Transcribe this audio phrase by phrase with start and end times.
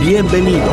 [0.00, 0.68] Bienvenidos.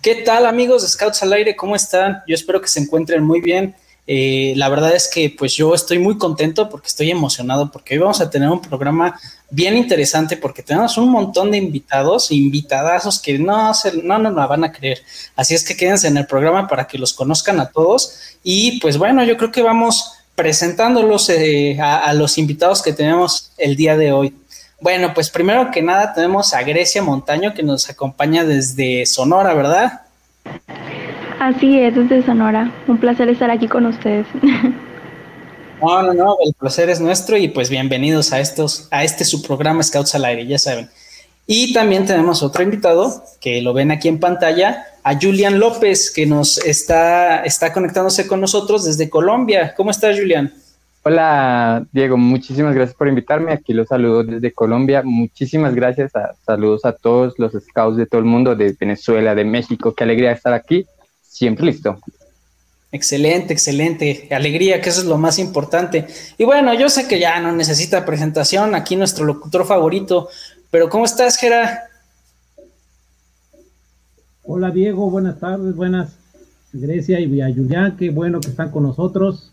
[0.00, 1.54] ¿Qué tal amigos de Scouts al Aire?
[1.54, 2.22] ¿Cómo están?
[2.26, 3.74] Yo espero que se encuentren muy bien.
[4.06, 8.00] Eh, la verdad es que pues yo estoy muy contento porque estoy emocionado porque hoy
[8.00, 13.38] vamos a tener un programa bien interesante porque tenemos un montón de invitados, invitadazos que
[13.38, 15.02] no, se, no nos la van a creer.
[15.36, 18.98] Así es que quédense en el programa para que los conozcan a todos y pues
[18.98, 23.96] bueno, yo creo que vamos presentándolos eh, a, a los invitados que tenemos el día
[23.96, 24.34] de hoy.
[24.80, 30.02] Bueno, pues primero que nada tenemos a Grecia Montaño que nos acompaña desde Sonora, ¿verdad?
[31.38, 32.72] Así es, desde Sonora.
[32.86, 34.26] Un placer estar aquí con ustedes.
[35.82, 39.42] No, no, no, el placer es nuestro y pues bienvenidos a estos, a este su
[39.42, 40.88] programa Scouts al aire, ya saben.
[41.44, 46.26] Y también tenemos otro invitado que lo ven aquí en pantalla, a Julian López, que
[46.26, 49.74] nos está, está conectándose con nosotros desde Colombia.
[49.76, 50.52] ¿Cómo estás, Julian?
[51.04, 53.52] Hola, Diego, muchísimas gracias por invitarme.
[53.52, 55.02] Aquí los saludo desde Colombia.
[55.04, 56.14] Muchísimas gracias.
[56.14, 59.92] A, saludos a todos los scouts de todo el mundo, de Venezuela, de México.
[59.94, 60.86] Qué alegría estar aquí.
[61.20, 61.98] Siempre listo.
[62.92, 64.28] Excelente, excelente.
[64.30, 66.06] Alegría, que eso es lo más importante.
[66.38, 70.28] Y bueno, yo sé que ya no necesita presentación aquí nuestro locutor favorito,
[70.70, 71.88] pero ¿cómo estás, Gera?
[74.44, 75.08] Hola, Diego.
[75.08, 76.18] Buenas tardes, buenas.
[76.72, 79.52] Grecia y a Julián, qué bueno que están con nosotros.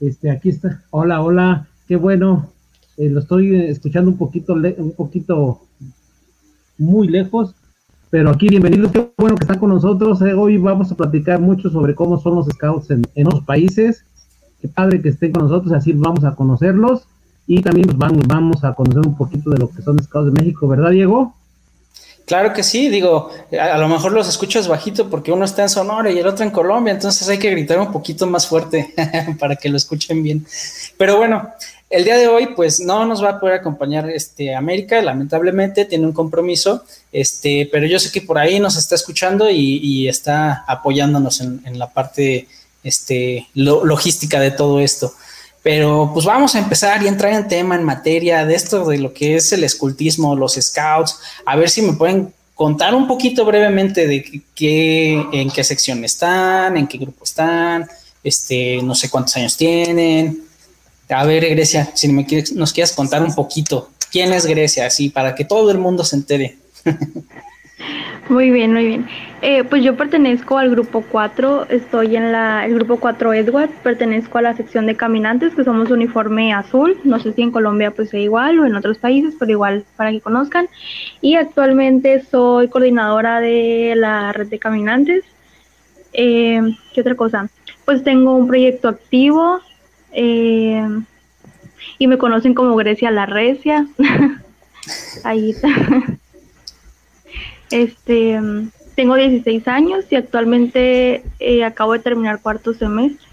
[0.00, 0.82] Este, aquí está.
[0.90, 2.50] Hola, hola, qué bueno.
[2.96, 5.60] Eh, lo estoy escuchando un poquito, un poquito
[6.78, 7.54] muy lejos,
[8.10, 10.20] pero aquí bienvenidos, qué bueno que están con nosotros.
[10.22, 14.04] Eh, hoy vamos a platicar mucho sobre cómo son los scouts en, otros países.
[14.60, 17.06] Qué padre que estén con nosotros, así vamos a conocerlos
[17.46, 20.42] y también pues, vamos, vamos a conocer un poquito de lo que son scouts de
[20.42, 21.36] México, ¿verdad, Diego?
[22.32, 26.10] Claro que sí, digo, a, lo mejor los escuchas bajito porque uno está en Sonora
[26.10, 28.94] y el otro en Colombia, entonces hay que gritar un poquito más fuerte
[29.38, 30.46] para que lo escuchen bien.
[30.96, 31.50] Pero bueno,
[31.90, 36.06] el día de hoy, pues no nos va a poder acompañar este América, lamentablemente tiene
[36.06, 41.42] un compromiso, este, pero yo sé que por ahí nos está escuchando y, está apoyándonos
[41.42, 42.48] en, en, la parte
[42.82, 45.12] este, lo, logística de todo esto.
[45.62, 49.12] Pero pues vamos a empezar y entrar en tema, en materia de esto, de lo
[49.12, 54.06] que es el escultismo, los scouts, a ver si me pueden contar un poquito brevemente
[54.06, 57.88] de qué, en qué sección están, en qué grupo están,
[58.24, 60.42] este, no sé cuántos años tienen.
[61.08, 64.86] A ver, Grecia, si me quieres, nos quieres contar un poquito, ¿quién es Grecia?
[64.86, 66.56] Así, para que todo el mundo se entere.
[68.28, 69.08] Muy bien, muy bien.
[69.42, 74.38] Eh, pues yo pertenezco al grupo 4, estoy en la, el grupo 4 Edward, pertenezco
[74.38, 78.10] a la sección de caminantes, que somos uniforme azul, no sé si en Colombia pues
[78.10, 80.68] sea igual o en otros países, pero igual para que conozcan.
[81.20, 85.24] Y actualmente soy coordinadora de la red de caminantes.
[86.12, 86.60] Eh,
[86.94, 87.48] ¿Qué otra cosa?
[87.84, 89.60] Pues tengo un proyecto activo
[90.12, 90.86] eh,
[91.98, 93.86] y me conocen como Grecia la Recia.
[95.24, 95.68] Ahí está.
[97.72, 98.38] Este,
[98.94, 103.26] tengo 16 años y actualmente eh, acabo de terminar cuarto semestre.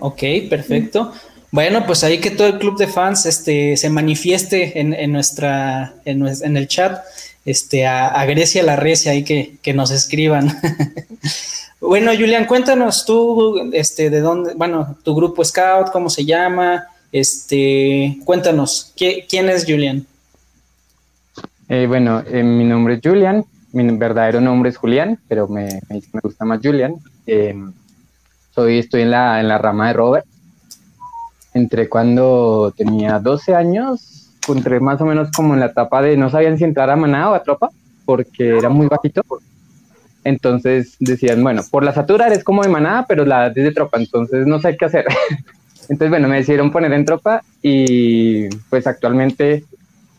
[0.00, 1.12] Ok, perfecto.
[1.50, 5.94] Bueno, pues ahí que todo el club de fans este, se manifieste en, en nuestra,
[6.04, 7.04] en, en, el chat,
[7.44, 10.48] este, a, a, Grecia la Recia, ahí que, que nos escriban.
[11.80, 18.18] bueno, Julián, cuéntanos tú, este, de dónde, bueno, tu grupo Scout, cómo se llama, este,
[18.24, 20.04] cuéntanos, ¿quién es Julián?
[21.68, 26.02] Eh, bueno, eh, mi nombre es Julian, mi verdadero nombre es Julián, pero me, me,
[26.12, 26.96] me gusta más Julian.
[27.26, 27.54] Eh,
[28.54, 30.26] soy, estoy en la, en la rama de Robert.
[31.54, 36.28] Entré cuando tenía 12 años, entré más o menos como en la etapa de no
[36.28, 37.70] sabían si entrar a manada o a tropa,
[38.04, 39.22] porque era muy bajito.
[40.22, 43.72] Entonces decían, bueno, por la satura eres como de manada, pero la edad es de
[43.72, 45.06] tropa, entonces no sé qué hacer.
[45.88, 49.64] entonces, bueno, me decidieron poner en tropa y pues actualmente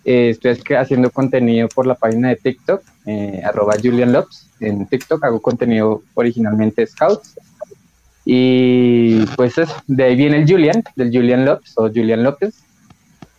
[0.05, 4.47] eh, estoy haciendo contenido por la página de TikTok, eh, arroba Julian Lopes.
[4.59, 7.35] En TikTok hago contenido originalmente Scouts.
[8.23, 12.55] Y pues eso, de ahí viene el Julian, del Julian Lopes o Julian López.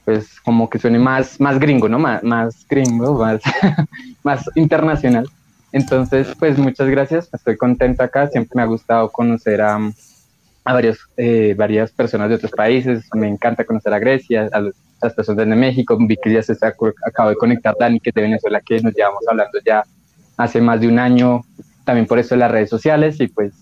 [0.05, 1.99] Pues como que suene más, más gringo, ¿no?
[1.99, 3.41] Más, más gringo, más,
[4.25, 5.29] más internacional.
[5.71, 9.77] Entonces, pues muchas gracias, estoy contento acá, siempre me ha gustado conocer a,
[10.65, 13.05] a varios, eh, varias personas de otros países.
[13.15, 14.71] Me encanta conocer a Grecia, a,
[15.07, 15.97] las personas de México.
[15.99, 16.75] Vi que ya se está,
[17.07, 19.83] acabo de conectar Dani, que es de Venezuela, que nos llevamos hablando ya
[20.37, 21.43] hace más de un año,
[21.85, 23.21] también por eso de las redes sociales.
[23.21, 23.55] Y pues,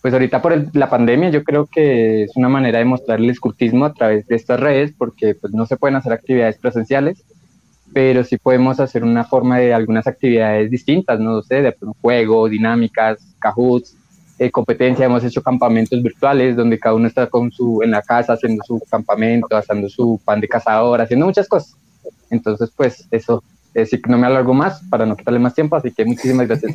[0.00, 3.84] pues ahorita por la pandemia, yo creo que es una manera de mostrar el escultismo
[3.84, 7.24] a través de estas redes, porque pues no se pueden hacer actividades presenciales
[7.94, 13.36] pero sí podemos hacer una forma de algunas actividades distintas, no sé, de juego, dinámicas,
[13.38, 13.96] cajuts,
[14.38, 18.32] eh, competencia, hemos hecho campamentos virtuales donde cada uno está con su, en la casa
[18.32, 21.76] haciendo su campamento, haciendo su pan de cazador, haciendo muchas cosas.
[22.30, 25.76] Entonces, pues eso, es decir, que no me alargo más para no quitarle más tiempo,
[25.76, 26.74] así que muchísimas gracias.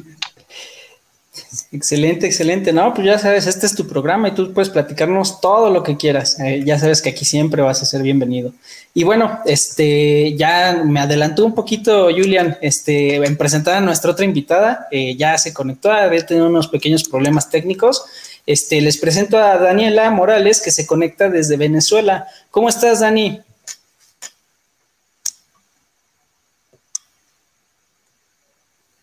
[1.71, 2.73] Excelente, excelente.
[2.73, 5.97] No, pues ya sabes, este es tu programa y tú puedes platicarnos todo lo que
[5.97, 6.39] quieras.
[6.39, 8.53] Eh, ya sabes que aquí siempre vas a ser bienvenido.
[8.93, 14.25] Y bueno, este, ya me adelantó un poquito Julian, este, en presentar a nuestra otra
[14.25, 14.87] invitada.
[14.91, 18.03] Eh, ya se conectó, había tenido unos pequeños problemas técnicos.
[18.45, 22.27] Este, les presento a Daniela Morales, que se conecta desde Venezuela.
[22.49, 23.41] ¿Cómo estás, Dani?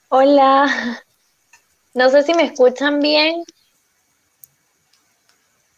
[0.09, 1.03] Hola,
[1.97, 3.43] no sé si me escuchan bien.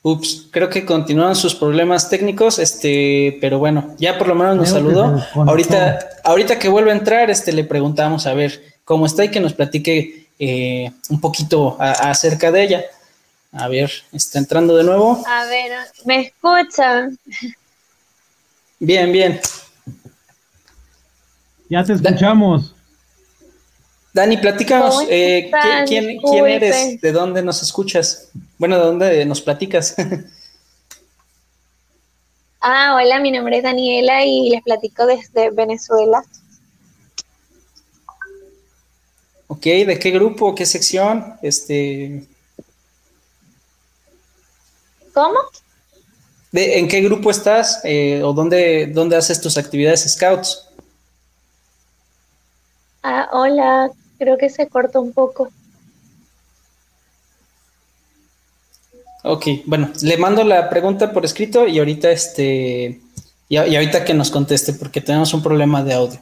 [0.03, 4.71] Ups, creo que continúan sus problemas técnicos, este, pero bueno, ya por lo menos nos
[4.71, 5.17] saludó.
[5.35, 9.41] Ahorita, ahorita que vuelve a entrar, este, le preguntamos a ver cómo está y que
[9.41, 12.85] nos platique eh, un poquito acerca de ella.
[13.53, 15.23] A ver, está entrando de nuevo.
[15.27, 15.73] A ver,
[16.05, 17.19] ¿me escuchan?
[18.81, 19.41] Bien, bien.
[21.69, 22.75] Ya te escuchamos.
[24.19, 25.49] Dani, platícanos, eh,
[25.87, 27.01] ¿quién, eres?
[27.01, 28.31] ¿De dónde nos escuchas?
[28.59, 29.95] Bueno, ¿de dónde nos platicas?
[32.61, 36.25] ah, hola, mi nombre es Daniela y les platico desde Venezuela.
[39.47, 41.39] Ok, ¿de qué grupo, qué sección?
[41.41, 42.27] Este...
[45.15, 45.39] ¿Cómo?
[46.51, 50.67] ¿De, ¿En qué grupo estás eh, o dónde, dónde haces tus actividades scouts?
[53.05, 55.51] Ah, hola, Creo que se corta un poco.
[59.25, 63.01] Ok, bueno, le mando la pregunta por escrito y ahorita este
[63.49, 66.21] y, ahorita que nos conteste porque tenemos un problema de audio.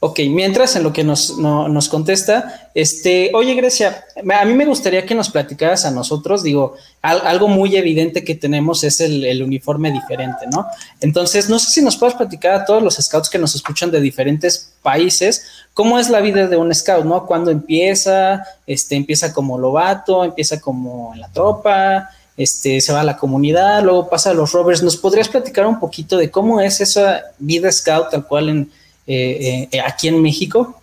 [0.00, 5.04] Ok, mientras en lo que nos, nos contesta, este, oye Grecia, a mí me gustaría
[5.04, 10.46] que nos platicaras a nosotros, digo, algo muy evidente que tenemos es el, uniforme diferente,
[10.52, 10.66] ¿no?
[11.00, 14.00] Entonces, no sé si nos puedes platicar a todos los scouts que nos escuchan de
[14.00, 17.26] diferentes países, cómo es la vida de un scout, ¿no?
[17.26, 18.44] ¿Cuándo empieza?
[18.68, 23.82] Este, empieza como lobato, empieza como en la tropa, este, se va a la comunidad,
[23.82, 24.80] luego pasa a los rovers.
[24.80, 28.77] ¿Nos podrías platicar un poquito de cómo es esa vida scout tal cual en
[29.08, 30.78] eh, eh, aquí en México?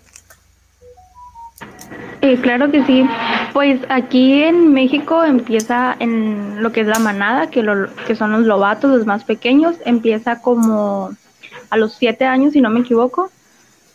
[2.21, 3.07] Eh, claro que sí.
[3.53, 8.31] Pues aquí en México empieza en lo que es la manada, que, lo, que son
[8.31, 9.75] los lobatos, los más pequeños.
[9.85, 11.11] Empieza como
[11.69, 13.29] a los siete años, si no me equivoco.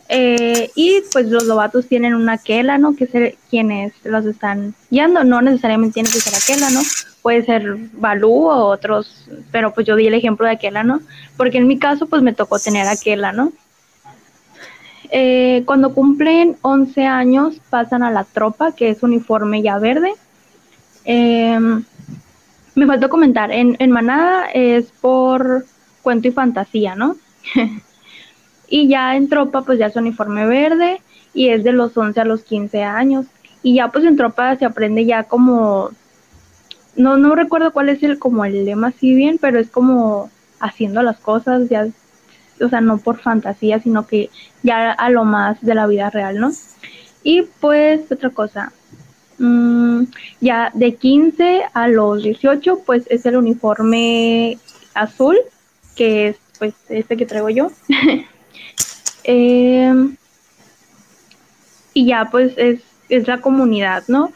[0.09, 2.94] y pues los lobatos tienen una quela, ¿no?
[2.94, 5.25] Que es quienes los están guiando.
[5.25, 6.83] No necesariamente tiene que ser aquela, ¿no?
[7.21, 11.00] Puede ser Balú o otros, pero pues yo di el ejemplo de aquela, ¿no?
[11.37, 13.53] Porque en mi caso pues me tocó tener aquela, ¿no?
[15.12, 20.12] Eh, cuando cumplen 11 años pasan a la tropa, que es uniforme ya verde.
[21.05, 21.85] Em,
[22.77, 25.65] me faltó comentar, en, en, Manada es por
[26.03, 27.17] cuento y fantasía, ¿no?
[28.69, 31.00] y ya en tropa pues ya es uniforme verde
[31.35, 33.26] y es de los 11 a los 15 años.
[33.62, 35.90] Y ya pues en tropa se aprende ya como,
[36.95, 41.02] no, no recuerdo cuál es el como el lema así bien, pero es como haciendo
[41.02, 41.88] las cosas, ya
[42.61, 44.31] o sea, no por fantasía, sino que
[44.62, 46.52] ya a lo más de la vida real, ¿no?
[47.23, 48.73] Y pues otra cosa,
[49.38, 50.05] mm,
[50.40, 54.59] ya de 15 a los 18, pues es el uniforme
[54.95, 55.37] azul,
[55.97, 57.71] que es pues este que traigo yo.
[59.23, 60.17] Em,
[61.93, 64.33] y ya pues es, es la comunidad, ¿no?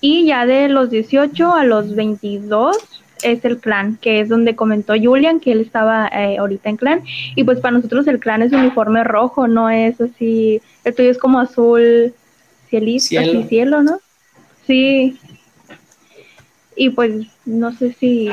[0.00, 2.76] Y ya de los 18 a los 22
[3.24, 7.02] es el clan, que es donde comentó Julian que él estaba eh, ahorita en clan.
[7.34, 10.60] Y pues para nosotros el clan es uniforme rojo, no es así.
[10.84, 12.14] El tuyo es como azul
[12.68, 13.38] cielito, cielo.
[13.40, 13.98] así cielo, ¿no?
[14.66, 15.18] Sí.
[16.76, 18.28] Y pues no sé si.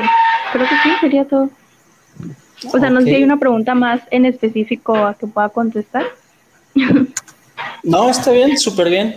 [0.52, 1.50] Creo que sí, sería todo.
[2.72, 6.04] O sea, no sé si hay una pregunta más en específico a que pueda contestar.
[7.82, 9.16] No, está bien, súper bien.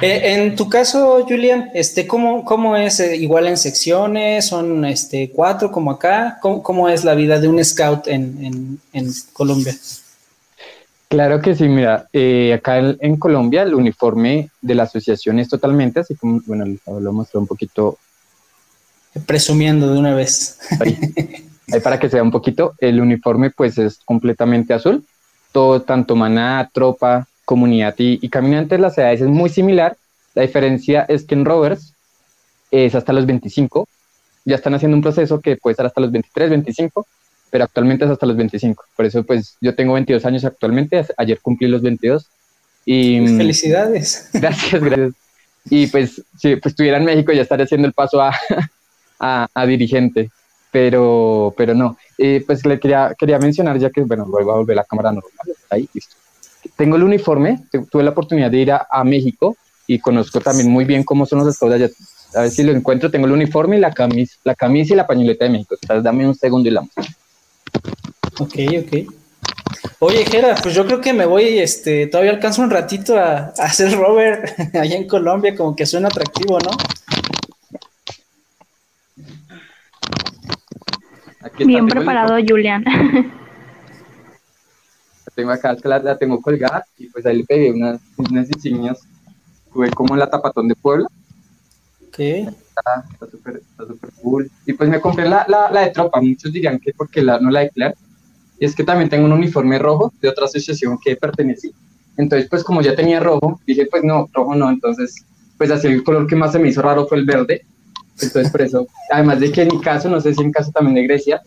[0.00, 3.00] Eh, en tu caso, Julian, este, ¿cómo, cómo es?
[3.00, 4.46] Eh, ¿Igual en secciones?
[4.46, 6.38] ¿Son este, cuatro como acá?
[6.40, 8.80] ¿Cómo, es la vida de un scout en,
[9.32, 9.74] Colombia?
[11.08, 16.00] Claro que sí, mira, eh, acá en, Colombia el uniforme de la asociación es totalmente,
[16.00, 17.98] así como, bueno, lo mostré un poquito
[19.26, 20.58] presumiendo de una vez.
[20.80, 20.98] Ahí,
[21.82, 25.04] para que se vea un poquito, el uniforme pues es completamente azul.
[25.52, 29.96] Todo, tanto maná, tropa, comunidad y, y caminantes, las edades es muy similar.
[30.34, 31.94] La diferencia es que en Rovers
[32.70, 33.88] es hasta los 25.
[34.44, 37.06] Ya están haciendo un proceso que puede estar hasta los 23, 25,
[37.50, 38.84] pero actualmente es hasta los 25.
[38.96, 42.26] Por eso pues yo tengo 22 años actualmente, ayer cumplí los 22.
[42.84, 44.30] Y, pues, Felicidades.
[44.32, 45.12] Gracias, gracias.
[45.66, 48.34] Y pues si pues, estuviera en México ya estaría haciendo el paso a,
[49.54, 50.30] a, dirigente,
[50.70, 51.98] pero, pero no.
[52.16, 55.56] Eh, pues le quería, quería mencionar, ya que, bueno, luego a volver la cámara normal,
[55.68, 56.16] ahí, listo.
[56.76, 60.84] Tengo el uniforme, tuve la oportunidad de ir a, a México y conozco también muy
[60.84, 61.88] bien cómo son los estados allá.
[62.34, 65.06] A ver si lo encuentro, tengo el uniforme y la camisa, la camisa y la
[65.06, 65.74] pañoleta de México.
[66.02, 66.82] dame un segundo y la
[68.38, 69.12] Ok, ok.
[69.98, 73.64] Oye, Jera, pues yo creo que me voy, este, todavía alcanzo un ratito a, a
[73.64, 76.70] hacer Robert allá en Colombia, como que suena atractivo, ¿no?
[81.58, 82.84] Bien preparado, Julián.
[85.34, 89.00] Tengo acá, la, la, tengo colgada y pues ahí le pegué unas, unas insignias.
[89.72, 91.08] Tuve como la tapatón de Puebla.
[92.08, 92.18] Ok.
[92.18, 94.50] Está súper está super cool.
[94.66, 96.20] Y pues me compré la, la, la, de tropa.
[96.20, 97.94] Muchos dirían que porque la, no la de.
[98.58, 101.72] Y es que también tengo un uniforme rojo de otra asociación que pertenecí.
[102.16, 104.70] Entonces, pues como ya tenía rojo, dije, pues no, rojo no.
[104.70, 105.24] Entonces,
[105.56, 107.64] pues así el color que más se me hizo raro fue el verde.
[108.22, 110.94] Entonces, por eso, además de que en mi caso, no sé si en caso también
[110.94, 111.40] de Grecia,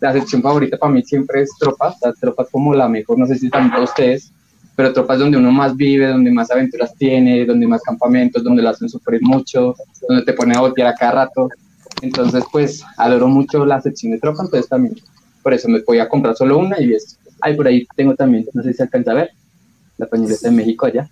[0.00, 3.36] la sección favorita para mí siempre es tropas, las tropas como la mejor, no sé
[3.36, 4.32] si también para ustedes,
[4.76, 8.70] pero tropas donde uno más vive, donde más aventuras tiene, donde más campamentos, donde la
[8.70, 9.74] hacen sufrir mucho,
[10.08, 11.48] donde te pone a voltear a cada rato.
[12.00, 14.94] Entonces, pues, adoro mucho la sección de tropas, entonces también,
[15.42, 18.46] por eso me voy a comprar solo una y es, ay, por ahí tengo también,
[18.54, 19.30] no sé si alcanza a ver,
[19.98, 21.10] la pañoleta de México allá.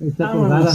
[0.00, 0.74] Está colgada.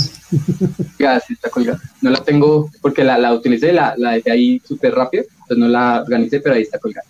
[0.98, 1.80] Ya, sí, está colgada.
[2.02, 5.68] No la tengo porque la, la utilicé, la, la dejé ahí súper rápido, entonces no
[5.68, 7.08] la organicé, pero ahí está colgada.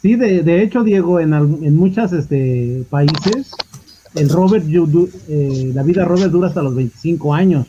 [0.00, 3.52] Sí, de, de hecho, Diego, en, en muchos este, países,
[4.14, 4.64] el Robert,
[5.28, 7.66] eh, la vida Robert dura hasta los 25 años.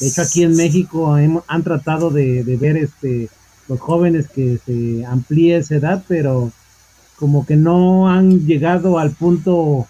[0.00, 3.28] De hecho, aquí en México han tratado de, de ver este,
[3.68, 6.50] los jóvenes que se amplíe esa edad, pero
[7.16, 9.86] como que no han llegado al punto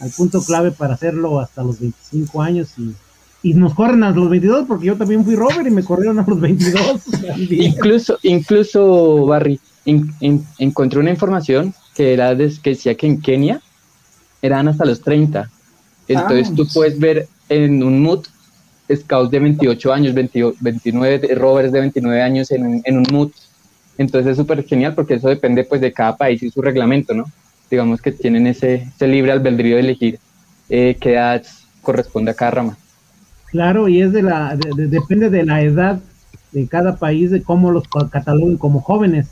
[0.00, 2.94] al punto clave para hacerlo hasta los 25 años y,
[3.42, 6.24] y nos corren a los 22 porque yo también fui Robert y me corrieron a
[6.26, 7.02] los 22.
[7.50, 13.60] incluso, incluso Barry, encontré una información que era que decía que en Kenia
[14.42, 15.50] eran hasta los 30.
[16.08, 18.24] Entonces tú puedes ver en un mood
[18.94, 23.30] scouts de 28 años, 29, Roberts de 29 años en un, en un mood.
[23.96, 27.24] Entonces es súper genial porque eso depende pues de cada país y su reglamento, ¿no?
[27.70, 30.18] Digamos que tienen ese, ese libre albedrío de elegir
[30.68, 31.42] eh, qué edad
[31.82, 32.78] corresponde a cada rama.
[33.46, 36.00] Claro, y es de la, depende de la edad
[36.52, 39.28] de cada país, de cómo los cataloguen como jóvenes.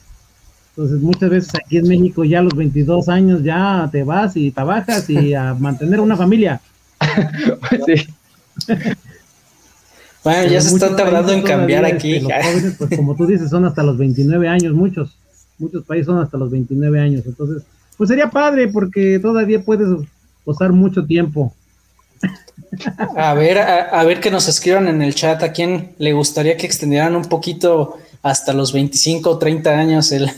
[0.70, 4.50] Entonces, muchas veces aquí en México ya a los 22 años ya te vas y
[4.50, 6.60] trabajas y a mantener una familia.
[7.86, 8.06] sí.
[10.24, 12.20] bueno, ya se está tardando en cambiar aquí.
[12.20, 15.16] Los jóvenes, pues como tú dices, son hasta los 29 años, muchos.
[15.58, 17.22] Muchos países son hasta los 29 años.
[17.26, 17.64] Entonces,
[17.96, 19.88] pues sería padre porque todavía puedes
[20.44, 21.54] posar mucho tiempo.
[23.16, 26.66] A ver, a, ver que nos escriban en el chat a quién le gustaría que
[26.66, 30.30] extendieran un poquito hasta los 25 o 30 años el,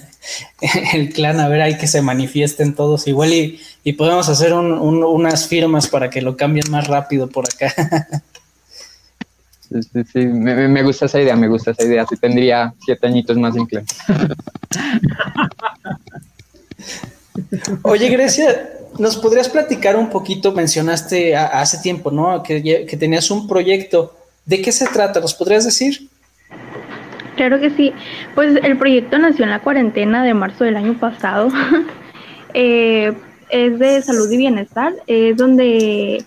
[0.95, 5.47] el clan, a ver ahí que se manifiesten todos igual y, y podemos hacer unas
[5.47, 7.73] firmas para que lo cambien más rápido por acá.
[9.71, 12.07] Sí, sí, me, me, gusta esa idea, me gusta esa idea.
[12.09, 13.85] Sí tendría siete añitos más en clan.
[17.83, 20.53] Oye, Grecia, ¿nos podrías platicar un poquito?
[20.53, 22.43] Mencionaste hace tiempo, ¿no?
[22.43, 24.15] Que, tenías un proyecto.
[24.45, 25.21] ¿De qué se trata?
[25.21, 26.09] ¿Nos podrías decir?
[27.37, 27.93] Claro que sí.
[28.35, 31.49] Pues el proyecto nació en la cuarentena de marzo del año pasado.
[32.57, 33.13] Eh,
[33.51, 34.93] es de salud y bienestar.
[35.09, 36.25] Es donde,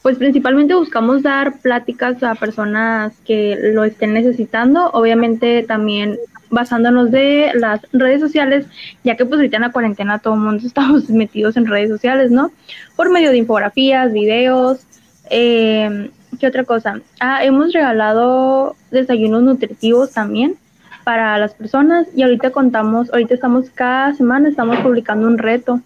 [0.00, 4.90] pues principalmente buscamos dar pláticas a personas que lo estén necesitando.
[4.92, 8.66] Obviamente también basándonos de las redes sociales,
[9.04, 12.30] ya que pues ahorita en la cuarentena todo el mundo estamos metidos en redes sociales,
[12.30, 12.52] ¿no?
[12.96, 14.80] Por medio de infografías, videos,
[15.30, 17.00] eh, ¿qué otra cosa?
[17.20, 20.56] Ah, hemos regalado desayunos nutritivos también
[21.04, 25.80] para las personas y ahorita contamos, ahorita estamos cada semana, estamos publicando un reto,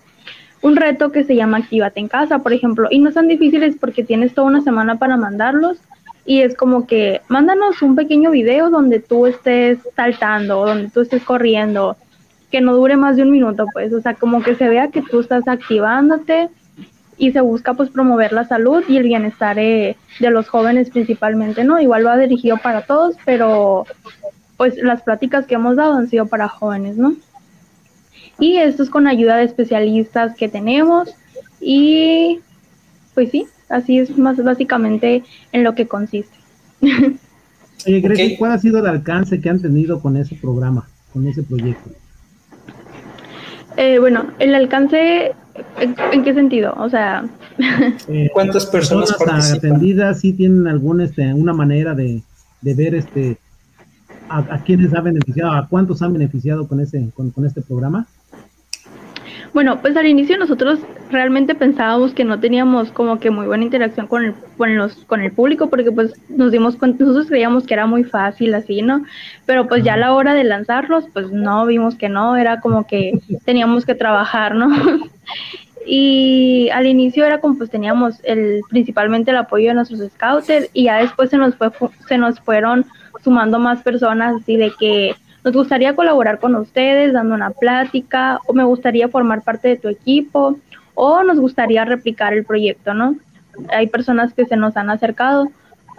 [0.63, 4.05] un reto que se llama Actívate en casa, por ejemplo, y no son difíciles porque
[4.05, 5.79] tienes toda una semana para mandarlos
[6.25, 11.23] y es como que mándanos un pequeño video donde tú estés saltando, donde tú estés
[11.23, 11.97] corriendo,
[12.51, 15.03] que no dure más de un minuto, pues, o sea, como que se vea que
[15.03, 16.49] tú estás activándote
[17.17, 21.65] y se busca pues promover la salud y el bienestar eh, de los jóvenes principalmente,
[21.65, 21.81] ¿no?
[21.81, 23.87] Igual va dirigido para todos, pero
[24.57, 27.15] pues las pláticas que hemos dado han sido para jóvenes, ¿no?
[28.39, 31.15] Y esto es con ayuda de especialistas que tenemos
[31.61, 32.41] y
[33.15, 36.37] pues sí, así es más básicamente en lo que consiste.
[37.87, 41.91] Oye, ¿cuál ha sido el alcance que han tenido con ese programa, con ese proyecto?
[43.77, 45.33] Eh, bueno, el alcance,
[45.81, 46.75] ¿en, qué sentido?
[46.79, 47.25] O sea...
[48.09, 52.23] Eh, ¿Cuántas personas, personas atendidas sí tienen alguna este, una manera de,
[52.63, 53.37] de ver este
[54.29, 58.07] a, a, quiénes ha beneficiado, a cuántos han beneficiado con, ese, con, con este programa?
[59.55, 60.81] Bueno, pues al inicio nosotros
[61.11, 65.21] realmente pensábamos que no teníamos como que muy buena interacción con el, con los, con
[65.21, 69.05] el público, porque pues nos dimos cuenta, nosotros creíamos que era muy fácil así, ¿no?
[69.45, 72.87] Pero pues ya a la hora de lanzarlos, pues no, vimos que no, era como
[72.87, 74.71] que teníamos que trabajar, ¿no?
[75.87, 80.85] y al inicio era como pues teníamos el principalmente el apoyo de nuestros scouters y
[80.85, 81.71] ya después se nos fue
[82.07, 82.87] se nos fueron
[83.23, 88.53] sumando más personas así de que nos gustaría colaborar con ustedes dando una plática o
[88.53, 90.59] me gustaría formar parte de tu equipo
[90.95, 93.17] o nos gustaría replicar el proyecto, ¿no?
[93.71, 95.51] Hay personas que se nos han acercado,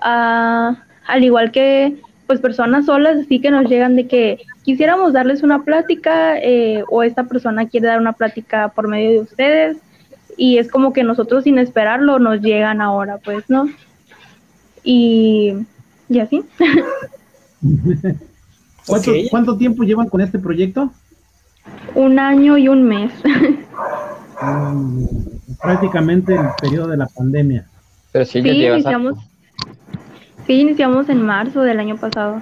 [0.01, 5.43] ah, al igual que pues personas solas, así que nos llegan de que quisiéramos darles
[5.43, 9.77] una plática eh, o esta persona quiere dar una plática por medio de ustedes
[10.37, 13.67] y es como que nosotros sin esperarlo nos llegan ahora, pues, ¿no?
[14.83, 15.53] Y,
[16.07, 16.43] y así.
[18.85, 20.91] ¿Cuánto, tiempo llevan con este proyecto?
[21.95, 23.11] Un año y un mes.
[24.41, 25.05] Mm,
[25.61, 27.65] prácticamente el periodo de la pandemia.
[28.11, 29.17] Pero sí, sí iniciamos,
[30.45, 32.41] sí, iniciamos en marzo del año pasado.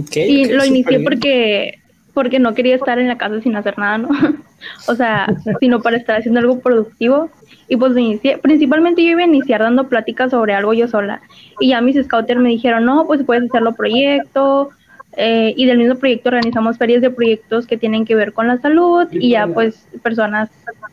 [0.00, 1.78] Okay, y lo inicié porque
[2.16, 4.08] porque no quería estar en la casa sin hacer nada, ¿no?
[4.88, 5.26] o sea,
[5.60, 7.28] sino para estar haciendo algo productivo.
[7.68, 11.20] Y pues inicié, principalmente yo iba a iniciar dando pláticas sobre algo yo sola.
[11.60, 14.70] Y ya mis scouters me dijeron, no, pues puedes hacerlo proyecto.
[15.18, 18.56] Eh, y del mismo proyecto organizamos ferias de proyectos que tienen que ver con la
[18.62, 19.06] salud.
[19.12, 20.48] Y ya pues personas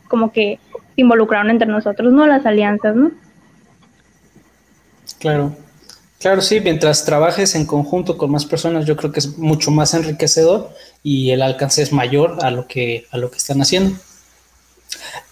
[0.08, 0.58] como que
[0.94, 2.26] se involucraron entre nosotros, ¿no?
[2.26, 3.12] Las alianzas, ¿no?
[5.20, 5.56] Claro.
[6.18, 9.94] Claro, sí, mientras trabajes en conjunto con más personas, yo creo que es mucho más
[9.94, 10.70] enriquecedor
[11.04, 13.96] y el alcance es mayor a lo que, a lo que están haciendo.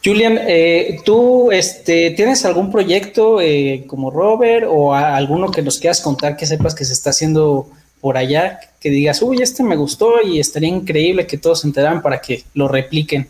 [0.05, 6.01] Julian, eh, ¿tú este, tienes algún proyecto eh, como Robert o alguno que nos quieras
[6.01, 8.61] contar que sepas que se está haciendo por allá?
[8.81, 12.45] Que digas, uy, este me gustó y estaría increíble que todos se enteraran para que
[12.55, 13.29] lo repliquen.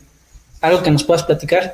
[0.59, 1.73] ¿Algo que nos puedas platicar?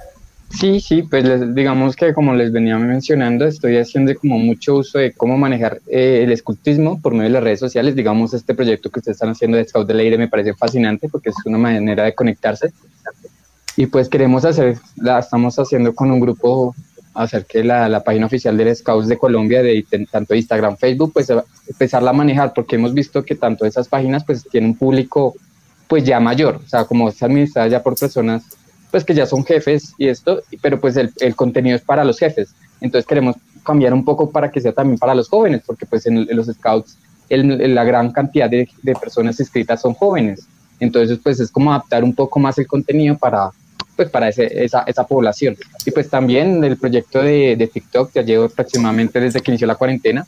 [0.49, 5.13] Sí, sí, pues digamos que como les venía mencionando, estoy haciendo como mucho uso de
[5.13, 7.95] cómo manejar eh, el escultismo por medio de las redes sociales.
[7.95, 11.29] Digamos, este proyecto que ustedes están haciendo de Scout del Aire me parece fascinante porque
[11.29, 12.73] es una manera de conectarse.
[13.77, 16.75] Y pues queremos hacer, la estamos haciendo con un grupo,
[17.13, 21.31] hacer que la, la página oficial del Scouts de Colombia, de tanto Instagram, Facebook, pues
[21.67, 25.35] empezarla a manejar porque hemos visto que tanto esas páginas pues tienen un público
[25.87, 28.43] pues ya mayor, o sea, como es administrada ya por personas
[28.91, 32.17] pues que ya son jefes y esto, pero pues el, el contenido es para los
[32.17, 32.53] jefes.
[32.81, 36.27] Entonces queremos cambiar un poco para que sea también para los jóvenes, porque pues en,
[36.35, 36.97] los scouts
[37.29, 40.47] el, la gran cantidad de, de, personas inscritas son jóvenes.
[40.79, 43.51] Entonces pues es como adaptar un poco más el contenido para,
[43.95, 45.55] pues para ese, esa, esa población.
[45.85, 49.75] Y pues también el proyecto de, de TikTok ya llevo aproximadamente desde que inició la
[49.75, 50.25] cuarentena,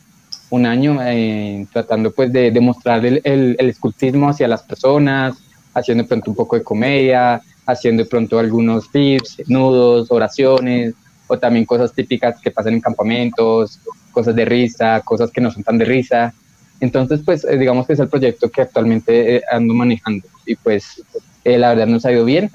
[0.50, 5.34] un año eh, tratando pues de, demostrar el, el, el escultismo hacia las personas,
[5.74, 10.94] haciendo pronto un poco de comedia, haciendo de pronto algunos tips, nudos, oraciones,
[11.26, 13.78] o también cosas típicas que pasan en campamentos,
[14.10, 16.34] cosas de risa, cosas que no son tan de risa.
[16.80, 21.02] Entonces, pues eh, digamos que es el proyecto que actualmente eh, ando manejando y pues
[21.44, 22.50] eh, la verdad nos ha ido bien.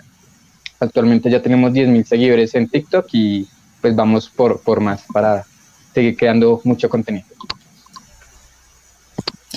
[0.80, 3.48] Actualmente ya tenemos 10.000 seguidores en TikTok y
[3.82, 5.46] pues vamos por, por más para
[5.93, 7.26] seguir creando mucho contenido.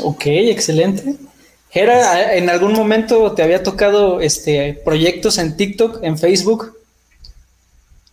[0.02, 1.16] Ok, excelente.
[1.70, 6.76] Gera, ¿en algún momento te había tocado este proyectos en TikTok, en Facebook?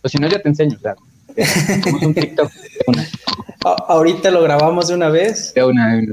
[0.00, 1.00] Pues si no, ya te enseño, claro.
[2.02, 2.50] un TikTok.
[3.64, 5.52] ahorita lo grabamos de una vez.
[5.54, 6.08] De una vez.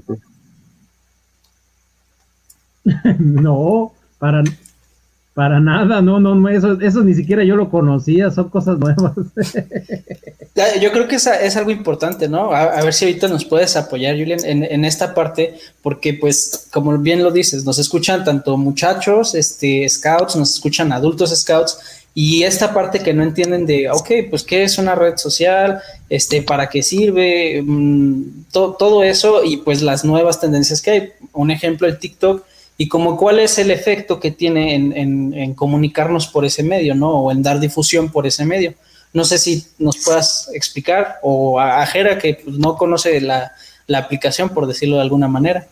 [3.19, 4.43] no, para,
[5.35, 9.11] para nada, no, no, eso, eso ni siquiera yo lo conocía, son cosas nuevas.
[10.81, 12.53] yo creo que es, es algo importante, ¿no?
[12.53, 16.97] A, ver si ahorita nos puedes apoyar, Julian, en, en, esta parte, porque pues, como
[16.99, 21.79] bien lo dices, nos escuchan tanto muchachos, este, scouts, nos escuchan adultos scouts,
[22.13, 25.81] y esta parte que no entienden de, ok, pues, ¿qué es una red social?
[26.07, 27.61] Este, ¿Para qué sirve?
[27.61, 31.11] Mm, todo eso, y pues las nuevas tendencias que hay.
[31.33, 32.45] Un ejemplo, el TikTok
[32.77, 37.11] y como cuál es el efecto que tiene en, comunicarnos por ese medio, ¿no?
[37.11, 38.73] O en dar difusión por ese medio.
[39.13, 43.53] No sé si nos puedas explicar, o a, Jera que pues, no conoce la,
[43.93, 45.67] aplicación, por decirlo de alguna manera.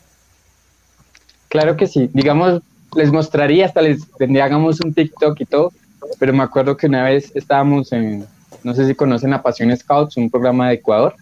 [1.50, 2.10] Claro que sí.
[2.14, 2.62] Digamos,
[2.96, 4.02] les mostraría, hasta les
[4.42, 5.74] hagamos un TikTok y todo,
[6.20, 8.26] pero me acuerdo que una vez estábamos en,
[8.64, 11.16] no sé si conocen a Pasión Scouts, un programa de Ecuador,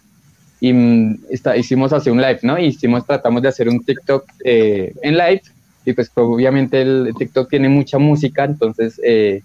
[0.60, 1.18] y mm,
[1.56, 2.56] hicimos así un live, ¿no?
[2.56, 5.42] Y hicimos, tratamos de hacer un TikTok eh, en live,
[5.84, 9.42] y pues obviamente el TikTok tiene mucha música, entonces eh,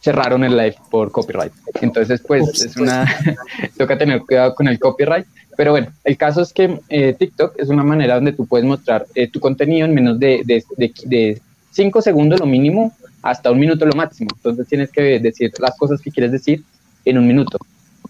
[0.00, 1.52] cerraron el live por copyright.
[1.80, 3.06] Entonces, pues es una,
[3.78, 5.26] toca tener cuidado con el copyright.
[5.56, 9.06] Pero bueno, el caso es que eh, TikTok es una manera donde tú puedes mostrar
[9.32, 10.64] tu contenido en menos de, de,
[11.04, 14.30] de, cinco segundos lo mínimo hasta un minuto lo máximo.
[14.34, 16.64] Entonces tienes que decir las cosas que quieres decir
[17.04, 17.58] en un minuto.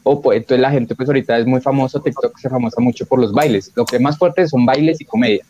[0.04, 3.20] O pues, entonces la gente pues ahorita es muy famoso, TikTok se famosa mucho por
[3.20, 3.70] los bailes.
[3.74, 5.44] Lo que más fuerte son bailes y comedia.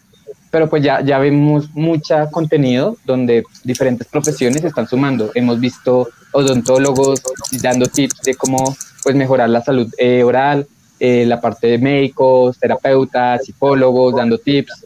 [0.52, 5.32] Pero pues ya, ya vemos mucha contenido donde diferentes profesiones están sumando.
[5.34, 7.22] Hemos visto odontólogos
[7.62, 10.66] dando tips de cómo pues mejorar la salud eh, oral,
[11.00, 14.84] eh, la parte de médicos, terapeutas, psicólogos dando tips.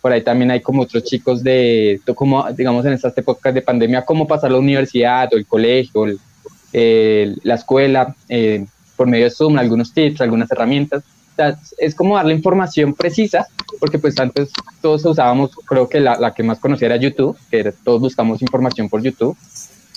[0.00, 4.04] por ahí también hay como otros chicos de, como digamos en estas épocas de pandemia,
[4.04, 8.64] cómo pasar la universidad o el colegio, el, la escuela, eh,
[8.96, 11.02] por medio de Zoom, algunos tips, algunas herramientas.
[11.78, 13.46] Es como darle información precisa,
[13.80, 14.50] porque pues antes
[14.80, 18.88] todos usábamos, creo que la, la que más conocía era YouTube, que todos buscamos información
[18.88, 19.36] por YouTube,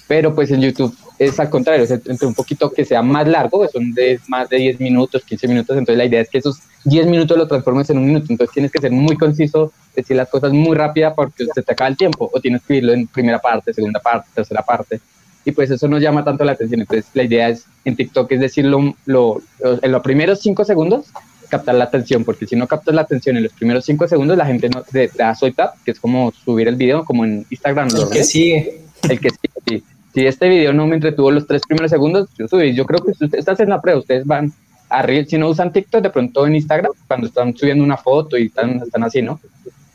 [0.07, 3.67] pero pues en YouTube es al contrario, es entre un poquito que sea más largo,
[3.67, 7.07] son de más de 10 minutos, 15 minutos, entonces la idea es que esos 10
[7.07, 10.51] minutos lo transformes en un minuto, entonces tienes que ser muy conciso, decir las cosas
[10.51, 13.73] muy rápida porque se te acaba el tiempo, o tienes que irlo en primera parte,
[13.73, 14.99] segunda parte, tercera parte,
[15.45, 16.81] y pues eso no llama tanto la atención.
[16.81, 21.05] Entonces la idea es en TikTok es decirlo lo, en los primeros cinco segundos
[21.49, 24.45] captar la atención, porque si no captas la atención en los primeros cinco segundos, la
[24.45, 27.89] gente no te da up, que es como subir el video, como en Instagram.
[27.89, 28.81] El que sigue.
[29.09, 32.73] El que sigue, Si este video no me entretuvo los tres primeros segundos, yo subí.
[32.73, 34.51] Yo creo que si ustedes están en la prueba, ustedes van
[34.89, 38.47] a si no usan TikTok, de pronto en Instagram, cuando están subiendo una foto y
[38.47, 39.39] están, están así, ¿no?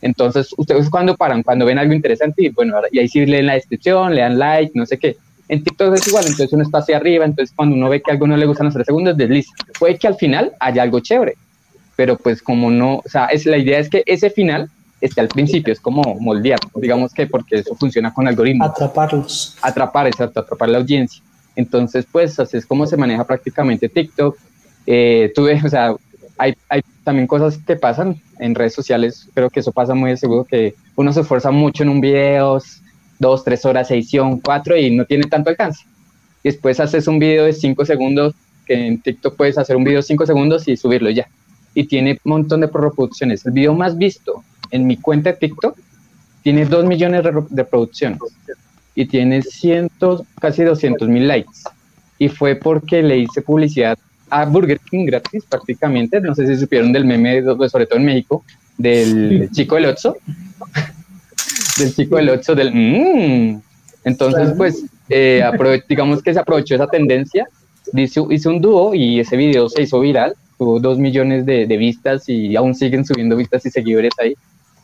[0.02, 3.54] Entonces, ustedes cuando paran, cuando ven algo interesante, y bueno, y ahí sí leen la
[3.54, 5.16] descripción, le dan like, no sé qué
[5.50, 8.28] en TikTok es igual, entonces uno está hacia arriba, entonces cuando uno ve que algo
[8.28, 9.52] no le gusta en los tres segundos, desliza.
[9.80, 11.34] Puede que al final haya algo chévere,
[11.96, 15.26] pero pues como no, o sea, es, la idea es que ese final esté al
[15.26, 18.70] principio, es como moldear, digamos que porque eso funciona con algoritmos.
[18.70, 19.56] Atraparlos.
[19.60, 21.20] Atrapar, exacto, atrapar la audiencia.
[21.56, 24.36] Entonces, pues así es como se maneja prácticamente TikTok.
[24.86, 25.96] Eh, tuve, o sea,
[26.38, 30.16] hay, hay, también cosas que pasan en redes sociales, creo que eso pasa muy de
[30.16, 32.60] seguro, que uno se esfuerza mucho en un video,
[33.20, 35.84] dos, tres horas edición, cuatro y no tiene tanto alcance.
[36.42, 38.34] Después haces un video de cinco segundos,
[38.66, 41.28] que en TikTok puedes hacer un video de cinco segundos y subirlo ya.
[41.74, 43.46] Y tiene un montón de reproducciones.
[43.46, 45.78] El video más visto en mi cuenta de TikTok
[46.42, 48.18] tiene dos millones de reproducciones
[48.94, 51.60] y tiene cientos, casi 200 mil likes.
[52.18, 53.98] Y fue porque le hice publicidad
[54.30, 56.20] a Burger King gratis prácticamente.
[56.20, 58.44] No sé si supieron del meme, sobre todo en México,
[58.78, 60.16] del chico del Otso
[61.80, 62.72] del chico del 8 del...
[62.72, 63.62] Mm".
[64.04, 65.42] Entonces, pues, eh,
[65.88, 67.46] digamos que se aprovechó esa tendencia,
[67.94, 72.28] hizo, hizo un dúo y ese video se hizo viral, tuvo dos millones de, vistas
[72.28, 74.34] y aún siguen subiendo vistas y seguidores ahí.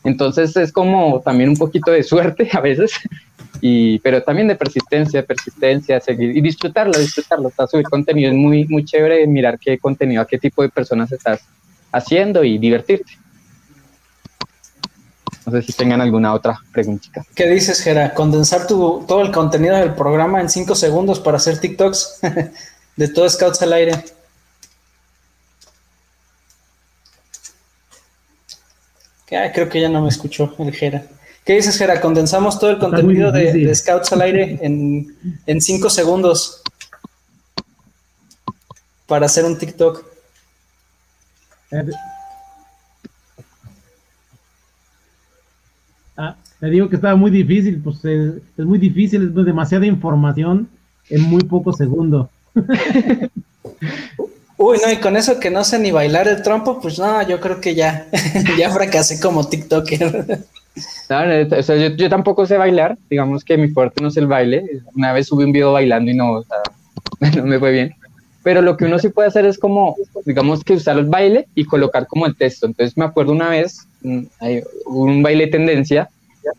[0.05, 2.93] Entonces es como también un poquito de suerte a veces,
[3.61, 7.49] y, pero también de persistencia, persistencia, seguir y disfrutarlo, disfrutarlo.
[7.49, 11.11] Está subir contenido es muy, muy chévere mirar qué contenido, a qué tipo de personas
[11.13, 11.41] estás
[11.93, 13.13] haciendo y divertirte.
[15.47, 17.25] No sé si tengan alguna otra preguntita.
[17.35, 18.13] ¿Qué dices, Gera?
[18.15, 22.19] ¿Condensar tu, todo el contenido del programa en cinco segundos para hacer TikToks
[22.97, 24.05] de todo Scouts al aire?
[29.53, 31.07] creo que ya no me escuchó el Gera.
[31.45, 32.01] ¿Qué dices, Gera?
[32.01, 36.63] Condensamos todo el contenido de, Scouts al aire en, en cinco segundos
[39.07, 40.05] para hacer un TikTok.
[46.17, 50.69] Ah, te digo que estaba muy difícil, pues es, muy difícil, es demasiada información
[51.11, 52.29] en muy pocos segundos.
[54.59, 57.39] Uy, no, y con eso que no sé ni bailar el trompo, pues no, yo
[57.41, 58.07] creo que ya,
[58.59, 60.45] ya fracasé como TikToker.
[61.97, 64.65] yo, tampoco sé bailar, digamos que mi fuerte no es el baile.
[64.95, 66.43] Una vez subí un video bailando y no,
[67.21, 67.95] no me fue bien.
[68.47, 71.65] Pero lo que uno sí puede hacer es como, digamos que usar el baile y
[71.65, 72.67] colocar como el texto.
[72.67, 73.89] Entonces me acuerdo una vez
[74.39, 76.09] hay un baile tendencia,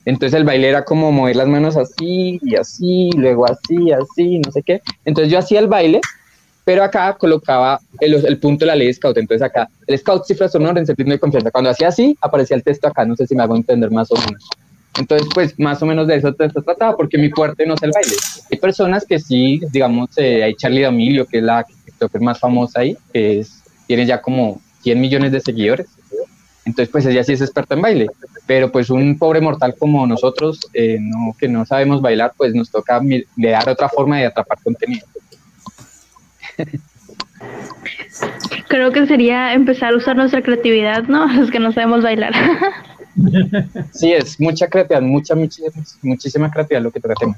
[0.03, 4.51] entonces el baile era como mover las manos así y así, luego así, así, no
[4.51, 4.81] sé qué.
[5.05, 6.01] Entonces yo hacía el baile,
[6.65, 9.17] pero acá colocaba el, el punto de la ley Scout.
[9.17, 11.51] Entonces acá, el Scout cifra sonora en sentido de confianza.
[11.51, 14.15] Cuando hacía así, aparecía el texto acá, no sé si me hago entender más o
[14.15, 14.43] menos.
[14.99, 17.91] Entonces, pues más o menos de eso te trataba, porque mi fuerte no es el
[17.91, 18.15] baile.
[18.51, 21.76] Hay personas que sí, digamos, eh, hay Charlie D'Amelio, que es la que
[22.21, 25.87] más famosa ahí, que es, tiene ya como 100 millones de seguidores
[26.65, 28.07] Entonces, pues ella sí es experta en baile,
[28.45, 32.69] pero pues un pobre mortal como nosotros, eh, no, que no sabemos bailar, pues nos
[32.69, 33.01] toca
[33.35, 35.05] dar otra forma de atrapar contenido.
[38.67, 41.25] Creo que sería empezar a usar nuestra creatividad, ¿no?
[41.33, 42.33] Los que no sabemos bailar.
[43.93, 45.33] Sí, es mucha creatividad, mucha,
[46.03, 47.35] muchísima, creatividad lo que tratemos.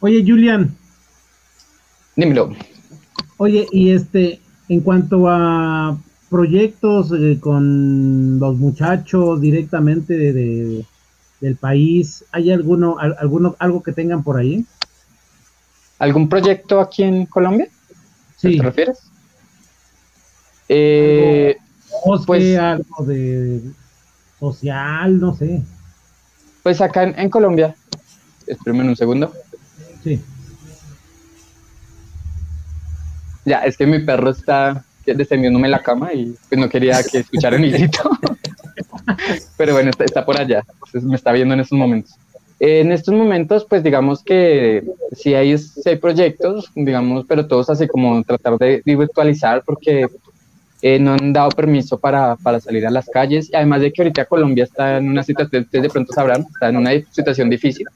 [0.00, 0.76] Oye, Julian.
[2.14, 2.54] Dímelo.
[3.36, 5.96] Oye, y este, en cuanto a
[6.28, 10.84] proyectos eh, con los muchachos directamente de,
[11.40, 14.64] del país, ¿hay alguno, alguno, algo que tengan por ahí?
[15.98, 17.68] ¿Algún proyecto aquí en Colombia?
[18.36, 18.56] Sí.
[18.56, 18.98] ¿Te refieres?
[20.68, 21.56] Eh,
[22.26, 23.62] pues, algo de
[24.38, 25.62] social, no sé.
[26.62, 27.74] Pues acá en, Colombia,
[28.46, 29.32] espérenme un segundo.
[30.04, 30.20] Sí.
[33.48, 37.58] Ya, es que mi perro está descendiéndome la cama y pues no quería que escuchara
[37.58, 38.10] mi grito.
[39.56, 42.14] Pero bueno, está, por allá, me está viendo en estos momentos.
[42.60, 47.86] En estos momentos, pues digamos que sí hay, sí hay proyectos, digamos, pero todos así
[47.86, 50.08] como tratar de virtualizar porque
[50.82, 54.24] eh, no han dado permiso para, para, salir a las calles, además de que ahorita
[54.24, 57.86] Colombia está en una situación, ustedes de pronto sabrán, está en una situación difícil,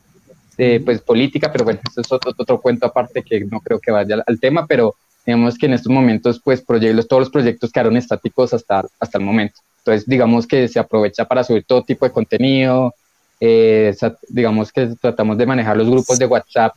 [0.56, 3.90] de, pues política, pero bueno, eso es otro, otro cuento aparte que no creo que
[3.90, 7.96] vaya al tema, pero digamos que en estos momentos, pues proyectos, todos los proyectos quedaron
[7.96, 9.60] estáticos hasta, hasta el momento.
[9.78, 12.94] Entonces, digamos que se aprovecha para subir todo tipo de contenido,
[13.40, 13.94] eh,
[14.28, 16.74] digamos que tratamos de manejar los grupos de WhatsApp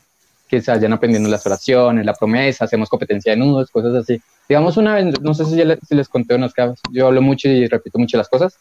[0.47, 4.19] que se vayan aprendiendo las oraciones, la promesa, hacemos competencia de nudos, cosas así.
[4.47, 7.99] Digamos una vez, no sé si, les conté unos casos, yo hablo mucho y repito
[7.99, 8.57] mucho las cosas.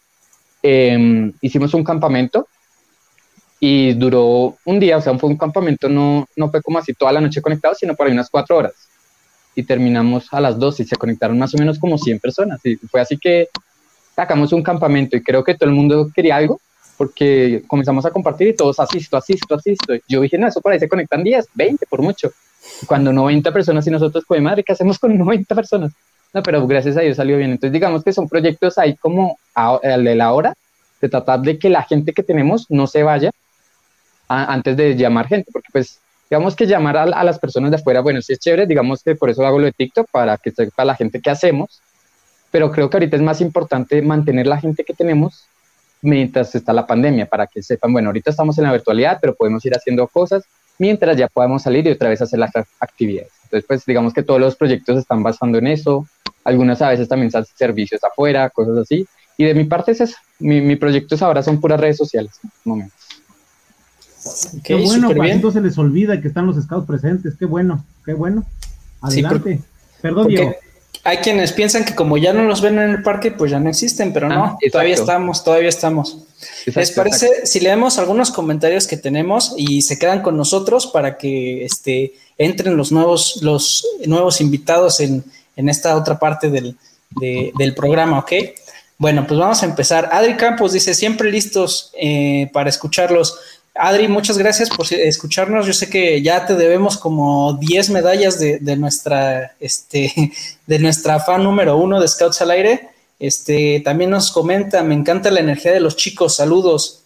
[0.63, 2.49] Em, hicimos un campamento
[3.61, 7.13] y duró un día, o sea, fue un campamento, no, no fue como así toda
[7.13, 8.75] la noche conectado, sino por ahí unas cuatro horas.
[9.55, 12.61] Y terminamos a las dos y se conectaron más o menos como 100 personas.
[12.65, 13.49] Y fue así que
[14.15, 16.61] sacamos un campamento y creo que todo el mundo quería algo
[16.97, 19.95] porque comenzamos a compartir y todos asisto, asisto, asisto.
[20.09, 22.31] Yo dije, no, eso por ahí se conectan 10, 20 por mucho.
[22.87, 25.93] Cuando 90 personas y nosotros, pues madre, ¿qué hacemos con 90 personas?
[26.33, 27.51] No, pero gracias a Dios salió bien.
[27.51, 30.55] Entonces, digamos que son proyectos ahí como al de la hora,
[31.01, 33.31] de tratar de que la gente que tenemos no se vaya
[34.29, 36.01] antes de llamar gente, porque pues
[36.35, 39.31] digamos que llamar a, las personas de afuera, bueno, sí es chévere, digamos que por
[39.31, 41.81] eso hago lo de TikTok, para que sepa la gente que hacemos,
[42.51, 45.45] pero creo que ahorita es más importante mantener la gente que tenemos
[46.03, 49.65] mientras está la pandemia, para que sepan, bueno, ahorita estamos en la virtualidad, pero podemos
[49.65, 50.43] ir haciendo cosas
[50.77, 53.31] mientras ya podamos salir y otra vez hacer las actividades.
[53.45, 56.05] Entonces, pues digamos que todos los proyectos están basando en eso,
[56.43, 60.17] algunas a veces también hacen servicios afuera, cosas así, y de mi parte es eso,
[60.41, 63.14] mi, mi proyectos ahora son puras redes sociales en estos
[64.63, 68.45] qué bueno, cuando se les olvida que están los scouts presentes, qué bueno, qué bueno.
[69.01, 69.61] Adelante.
[70.01, 70.55] Perdón, Diego
[71.05, 73.69] hay quienes piensan que como ya no los ven en el parque, pues ya no
[73.69, 76.19] existen, pero no, ah, todavía estamos, todavía estamos.
[76.75, 81.65] ¿Les parece si leemos algunos comentarios que tenemos y se quedan con nosotros para que
[81.65, 85.25] este, entren los nuevos, los nuevos invitados en,
[85.57, 86.77] esta otra parte del,
[87.11, 88.33] del, programa, ¿ok?
[88.97, 90.09] Bueno, pues vamos a empezar.
[90.11, 93.39] Adri Campos dice, siempre listos eh, para escucharlos.
[93.75, 95.67] Adri, muchas gracias por escucharnos.
[95.67, 100.13] Yo sé que ya te debemos como 10 medallas de, nuestra, este,
[100.67, 102.89] de nuestra fan número uno de Scouts al Aire.
[103.19, 107.01] Este, también nos comenta, me encanta la energía de los chicos, saludos.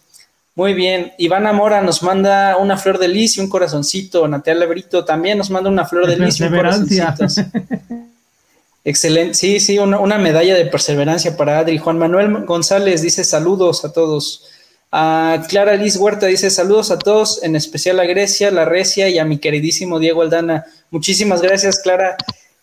[0.53, 4.27] Muy bien, Ivana Mora nos manda una flor de lis y un corazoncito.
[4.27, 7.25] Natalia Brito también nos manda una flor de lis y un corazoncito.
[8.83, 11.77] Excelente, sí, sí, una, una medalla de perseverancia para Adri.
[11.77, 14.45] Juan Manuel González dice saludos a todos.
[14.91, 19.19] A Clara Liz Huerta dice saludos a todos, en especial a Grecia, la Recia y
[19.19, 20.65] a mi queridísimo Diego Aldana.
[20.89, 22.17] Muchísimas gracias, Clara.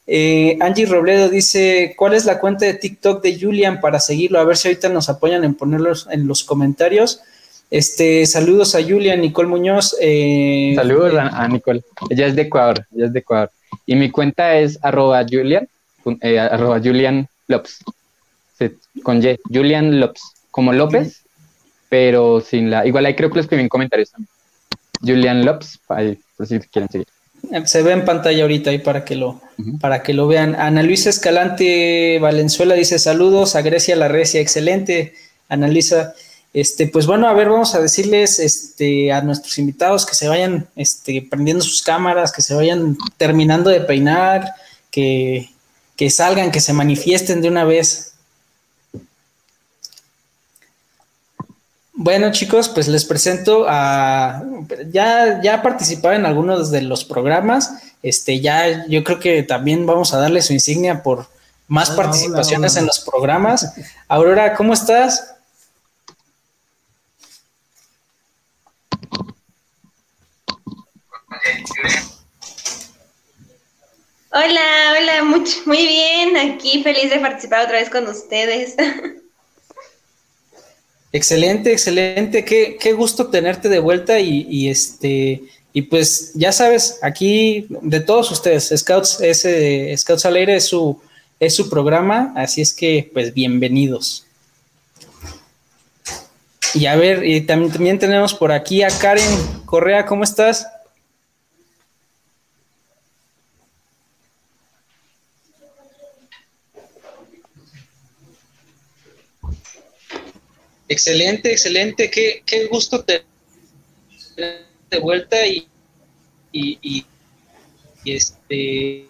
[0.08, 4.40] Eh, Angie Robledo dice, ¿cuál es la cuenta de TikTok de Julian para seguirlo?
[4.40, 7.20] A ver si ahorita nos apoyan en ponerlos en los comentarios.
[7.70, 9.96] Este, saludos a Julian, Nicole Muñoz.
[10.00, 11.82] Eh, saludos a, Nicole.
[12.10, 13.50] Ella es de Ecuador, ella es de Ecuador.
[13.84, 15.68] Y mi cuenta es arroba Julian,
[16.20, 17.78] eh, arroba Julian López.
[19.02, 20.22] con Y, Julian López.
[20.50, 21.25] Como López,
[21.88, 22.86] pero sin la.
[22.86, 24.28] Igual ahí creo que lo escribí en comentarios también.
[25.00, 27.06] Julian Lopes, ahí, por si quieren seguir.
[27.64, 29.40] Se ve en pantalla ahorita ahí para que lo,
[29.80, 30.56] para que lo vean.
[30.56, 35.14] Ana Luisa Escalante Valenzuela dice saludos a Grecia La Recia, excelente.
[35.48, 36.14] Ana Luisa,
[36.52, 40.66] este, pues bueno, a ver, vamos a decirles este, a nuestros invitados que se vayan
[40.74, 44.54] este, prendiendo sus cámaras, que se vayan terminando de peinar,
[44.90, 45.50] que,
[45.94, 48.14] que salgan, que se manifiesten de una vez.
[51.98, 54.42] Bueno, chicos, pues les presento a.
[54.92, 57.72] Ya, ya participado en algunos de los programas.
[58.02, 61.26] Este, ya yo creo que también vamos a darle su insignia por,
[61.68, 63.72] más participaciones en los programas.
[64.08, 65.34] Aurora, ¿cómo estás?
[74.32, 78.76] Hola, hola, mucho, muy bien, aquí feliz de participar otra vez con ustedes.
[81.12, 87.66] Excelente, excelente, qué, qué gusto tenerte de vuelta y, este y pues ya sabes, aquí
[87.68, 91.00] de todos ustedes, Scouts, ese Scouts al aire es su,
[91.38, 94.26] es su programa, así es que pues bienvenidos.
[96.74, 99.24] Y a ver, y también tenemos por aquí a Karen
[99.64, 100.66] Correa, ¿cómo estás?
[110.88, 112.10] Excelente, excelente.
[112.10, 113.24] Qué, qué gusto te
[114.90, 115.66] de vuelta y,
[116.52, 117.06] y, y,
[118.04, 119.08] este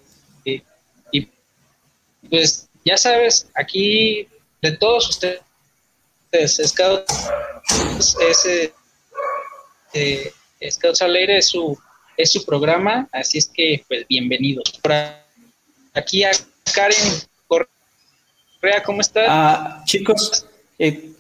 [1.13, 1.29] y
[2.31, 4.29] pues ya sabes, aquí
[4.63, 5.41] de todos ustedes,
[6.65, 7.31] Scouts,
[8.31, 8.73] ese
[9.93, 10.33] eh,
[10.71, 11.79] Scouts al aire es su,
[12.17, 14.73] es su programa, así es que pues bienvenidos.
[14.83, 14.93] Por
[15.95, 16.31] aquí a
[16.75, 16.97] Karen
[17.47, 19.27] Correa, ¿cómo estás?
[19.29, 20.47] Ah, chicos,
[20.79, 21.13] eh,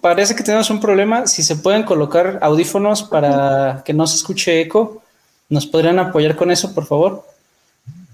[0.00, 1.26] parece que tenemos un problema.
[1.26, 5.02] Si se pueden colocar audífonos para que no se escuche eco,
[5.48, 7.26] ¿nos podrían apoyar con eso, por favor?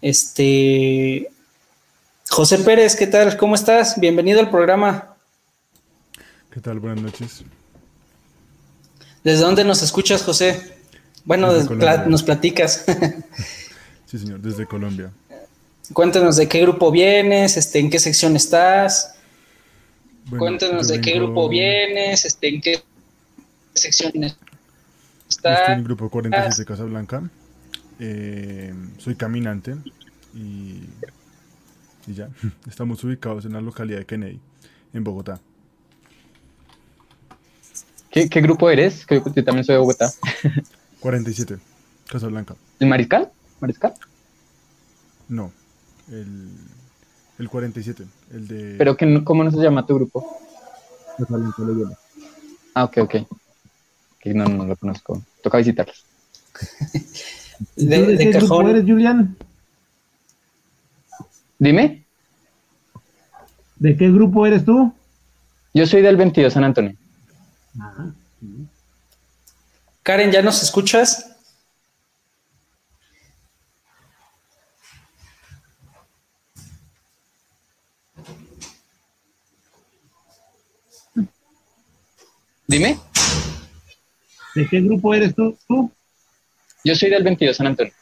[0.01, 1.31] Este.
[2.29, 3.37] José Pérez, ¿qué tal?
[3.37, 3.99] ¿Cómo estás?
[4.01, 5.15] Bienvenido al programa.
[6.51, 6.81] ¿Qué tal?
[6.81, 7.45] Buenas noches.
[9.23, 10.79] ¿Desde dónde nos escuchas, José?
[11.25, 11.51] Bueno,
[12.07, 12.85] nos platicas.
[14.07, 15.11] sí, señor, desde Colombia.
[15.93, 19.14] Cuéntanos de qué grupo vienes, este, en qué sección estás.
[20.31, 22.83] Cuéntanos de qué grupo vienes, este, en qué
[23.75, 24.13] sección
[25.29, 25.61] estás.
[25.61, 27.23] Estoy en el grupo 47 Casablanca.
[28.01, 29.77] Eh, soy caminante
[30.35, 30.83] y,
[32.07, 32.29] y ya.
[32.69, 34.41] Estamos ubicados en la localidad de Kennedy,
[34.93, 35.41] en Bogotá.
[38.11, 39.05] ¿Qué, qué grupo eres?
[39.07, 40.11] Creo que yo también soy de Bogotá.
[41.01, 41.59] 47,
[42.09, 42.57] Casablanca.
[42.81, 43.31] ¿El Mariscal?
[43.61, 43.93] ¿Mariscal?
[45.29, 45.53] No,
[46.09, 46.49] el
[47.39, 48.75] el 47, el de...
[48.79, 50.25] ¿Pero que, cómo no se llama tu grupo?
[52.75, 53.15] Ah, ok, ok.
[54.27, 55.23] no, no, lo conozco.
[55.43, 56.05] Toca visitarlos.
[57.77, 59.37] de, de, qué grupo eres, Julián?
[61.59, 62.05] Dime.
[63.77, 64.93] ¿De qué grupo eres tú?
[65.73, 66.97] Yo soy del 22 San Antonio.
[70.03, 71.34] Karen, ¿ya nos escuchas?
[82.67, 82.99] Dime.
[84.55, 85.57] ¿De qué grupo eres tú?
[86.85, 87.93] Yo soy del 22 San Antonio.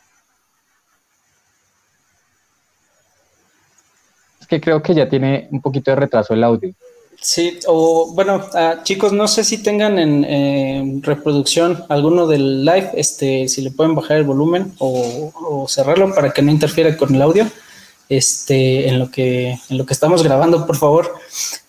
[4.40, 6.72] Es que creo que ya tiene un poquito de retraso el audio.
[7.20, 13.46] Sí, o bueno, ah, chicos, no sé si tengan en reproducción alguno del live, este,
[13.48, 17.22] si le pueden bajar el volumen o, o cerrarlo para que no interfiera con el
[17.22, 17.46] audio
[18.16, 21.14] este, en, lo que, estamos grabando, por favor.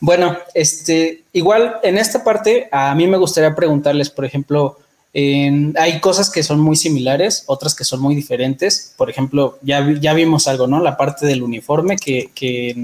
[0.01, 4.77] Bueno, este, igual en esta parte a mí me gustaría preguntarles, por ejemplo,
[5.13, 8.93] hay cosas que son muy similares, otras que son muy diferentes.
[8.97, 9.79] Por ejemplo, ya,
[10.13, 10.81] vimos algo, ¿no?
[10.81, 12.75] La parte del uniforme que,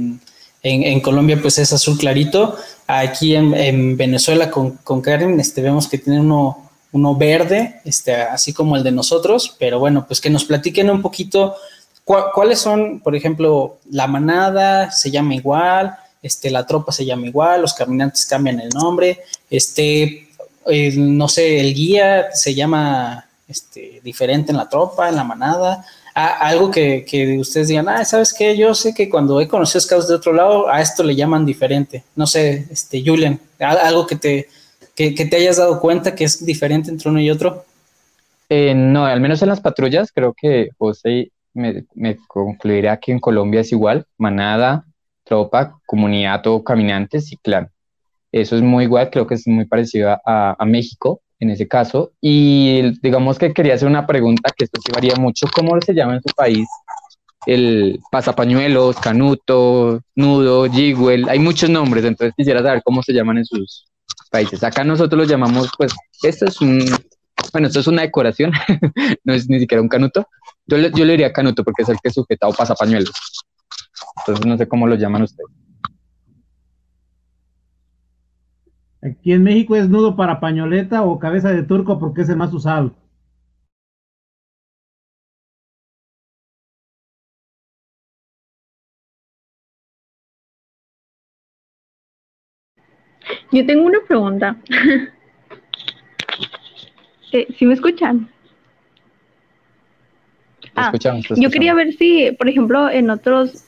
[0.63, 2.55] en, Colombia pues es azul clarito.
[2.87, 8.15] Aquí en, en Venezuela con, con, Karen este, vemos que tiene uno, uno verde, este,
[8.15, 9.53] así como el de nosotros.
[9.59, 11.55] Pero bueno, pues que nos platiquen un poquito
[12.33, 17.61] ¿Cuáles son, por ejemplo, la manada se llama igual, este, la tropa se llama igual,
[17.61, 20.27] los caminantes cambian el nombre, este,
[20.95, 25.85] no sé, el guía se llama este, diferente en la tropa, en la manada?
[26.15, 28.57] algo que, ustedes digan, ah, ¿sabes qué?
[28.57, 32.03] Yo sé que cuando he conocido scouts de otro lado, a esto le llaman diferente.
[32.15, 34.49] No sé, este, Julian, algo que te,
[34.95, 37.63] que, te hayas dado cuenta que es diferente entre uno y otro.
[38.49, 43.19] Eh, no, al menos en las patrullas creo que José me, me concluirá que en
[43.19, 44.85] Colombia es igual, manada,
[45.23, 47.69] tropa, comunidad o caminantes y clan.
[48.31, 52.11] Eso es muy igual, creo que es muy parecido a, a, México en ese caso.
[52.21, 56.15] Y digamos que quería hacer una pregunta, que esto sí varía mucho, ¿cómo se llama
[56.15, 56.67] en su país?
[57.45, 63.45] El pasapañuelos, canuto, nudo, jigwell, hay muchos nombres, entonces quisiera saber cómo se llaman en
[63.45, 63.85] sus
[64.29, 64.63] países.
[64.63, 65.93] Acá nosotros los llamamos, pues,
[66.23, 66.83] esto es un,
[67.53, 68.51] bueno, esto es una decoración,
[69.23, 70.27] no es ni siquiera un canuto.
[70.69, 73.11] Yo le, yo le diría canuto porque es el que sujeta o pasa pañuelos.
[74.19, 75.49] Entonces no sé cómo lo llaman ustedes.
[79.01, 82.53] Aquí en México es nudo para pañoleta o cabeza de turco porque es el más
[82.53, 82.93] usado.
[93.51, 94.55] Yo tengo una pregunta.
[97.31, 98.27] Eh, ¿Sí me escuchan?
[100.79, 100.91] Ah,
[101.35, 103.63] yo quería ver si, por ejemplo, en otros,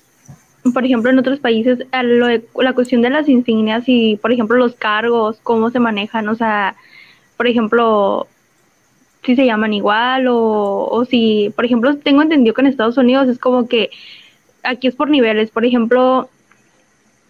[0.73, 5.39] por ejemplo, en otros países, la cuestión de las insignias y, por ejemplo, los cargos,
[5.43, 6.75] cómo se manejan, o sea,
[7.37, 8.27] por ejemplo,
[9.23, 13.27] si se llaman igual o, o si, por ejemplo, tengo entendido que en Estados Unidos
[13.27, 13.89] es como que
[14.63, 16.29] aquí es por niveles, por ejemplo,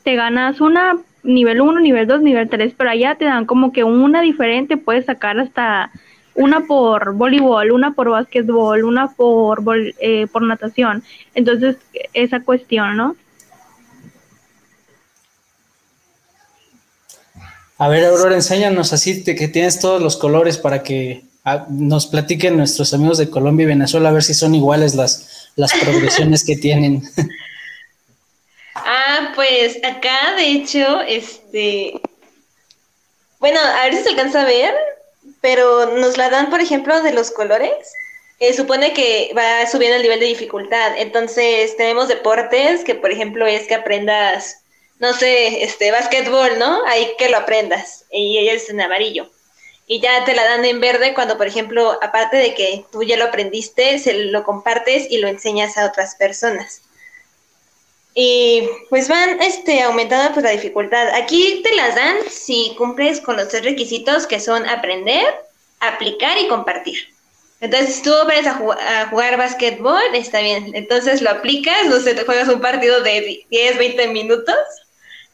[0.03, 3.83] te ganas una nivel 1, nivel 2, nivel 3, pero allá te dan como que
[3.83, 5.91] una diferente, puedes sacar hasta
[6.35, 9.61] una por voleibol, una por básquetbol, una por,
[9.99, 11.03] eh, por natación.
[11.35, 11.77] Entonces,
[12.13, 13.15] esa cuestión, ¿no?
[17.77, 22.55] A ver, Aurora, enséñanos así que tienes todos los colores para que ah, nos platiquen
[22.55, 26.55] nuestros amigos de Colombia y Venezuela a ver si son iguales las, las progresiones que
[26.55, 27.03] tienen.
[28.73, 32.01] Ah, pues acá, de hecho, este.
[33.39, 34.73] Bueno, a ver si se alcanza a ver,
[35.41, 37.93] pero nos la dan, por ejemplo, de los colores.
[38.55, 40.97] Supone que va subiendo el nivel de dificultad.
[40.97, 44.63] Entonces, tenemos deportes que, por ejemplo, es que aprendas,
[44.99, 46.83] no sé, este, básquetbol, ¿no?
[46.87, 48.05] Ahí que lo aprendas.
[48.11, 49.29] Y ella es en amarillo.
[49.85, 53.17] Y ya te la dan en verde cuando, por ejemplo, aparte de que tú ya
[53.17, 56.81] lo aprendiste, se lo compartes y lo enseñas a otras personas.
[58.13, 61.09] Y pues van este, aumentando pues, la dificultad.
[61.15, 65.25] Aquí te las dan si cumples con los tres requisitos que son aprender,
[65.79, 67.07] aplicar y compartir.
[67.61, 70.71] Entonces, si tú aprendes a, jugar, básquetbol, está bien.
[70.73, 74.55] Entonces lo aplicas, no sé, te juegas un partido de 10, 20 minutos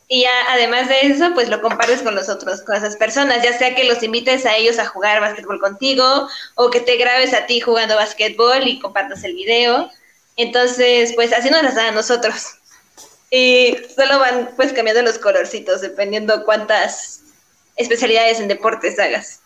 [0.09, 3.57] y ya, además de eso, pues lo compartes con los otros, con esas personas, ya
[3.57, 7.45] sea que los invites a ellos a jugar básquetbol contigo o que te grabes a
[7.45, 9.91] ti jugando básquetbol y compartas el video.
[10.38, 12.56] Entonces, pues así nos las dan a nosotros.
[13.30, 17.21] Y solo van pues cambiando los colorcitos dependiendo cuántas
[17.75, 19.41] especialidades en deportes hagas.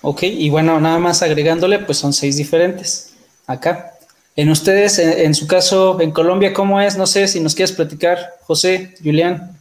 [0.00, 3.14] Ok, y bueno, nada más agregándole, pues son seis diferentes
[3.46, 3.92] acá.
[4.36, 6.96] En ustedes, en, su caso, en Colombia, ¿cómo es?
[6.98, 9.58] No sé si nos quieres platicar, José, Julián.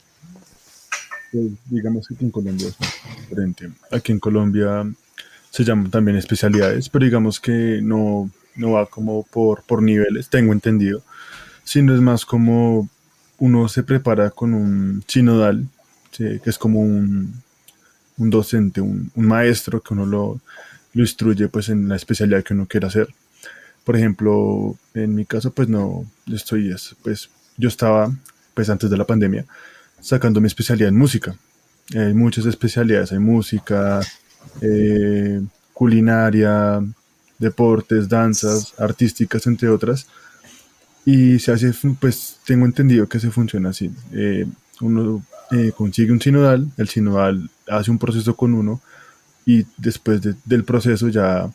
[1.31, 2.75] Pues, digamos que en Colombia es
[3.29, 3.69] diferente.
[3.91, 4.85] Aquí en Colombia
[5.49, 10.51] se llaman también especialidades, pero digamos que no, no va como por, por niveles, tengo
[10.51, 11.01] entendido
[11.65, 12.87] sino es más como
[13.39, 15.67] uno se prepara con un sinodal,
[16.15, 17.41] que es como un,
[18.17, 20.39] docente, un, maestro que uno lo,
[20.93, 23.09] instruye pues en la especialidad que uno quiera hacer.
[23.83, 28.15] Por ejemplo, en mi caso pues no, estoy, pues yo estaba
[28.53, 29.45] pues antes de la pandemia
[29.99, 31.35] sacando mi especialidad en música.
[31.93, 33.99] Hay muchas especialidades, hay música,
[34.61, 35.41] eh,
[35.73, 36.81] culinaria,
[37.37, 40.07] deportes, danzas, artísticas, entre otras
[41.05, 43.91] y se hace, pues tengo entendido que se funciona así.
[44.11, 44.45] Eh,
[44.81, 48.81] uno eh, consigue un sinodal, el sinodal hace un proceso con uno
[49.45, 51.49] y después del proceso ya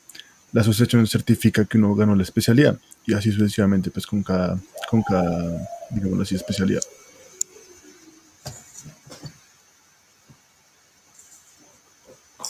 [0.53, 5.03] la asociación certifica que uno ganó la especialidad y así sucesivamente pues con cada, con
[5.03, 6.83] cada digamos así, especialidad.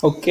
[0.03, 0.27] Ok,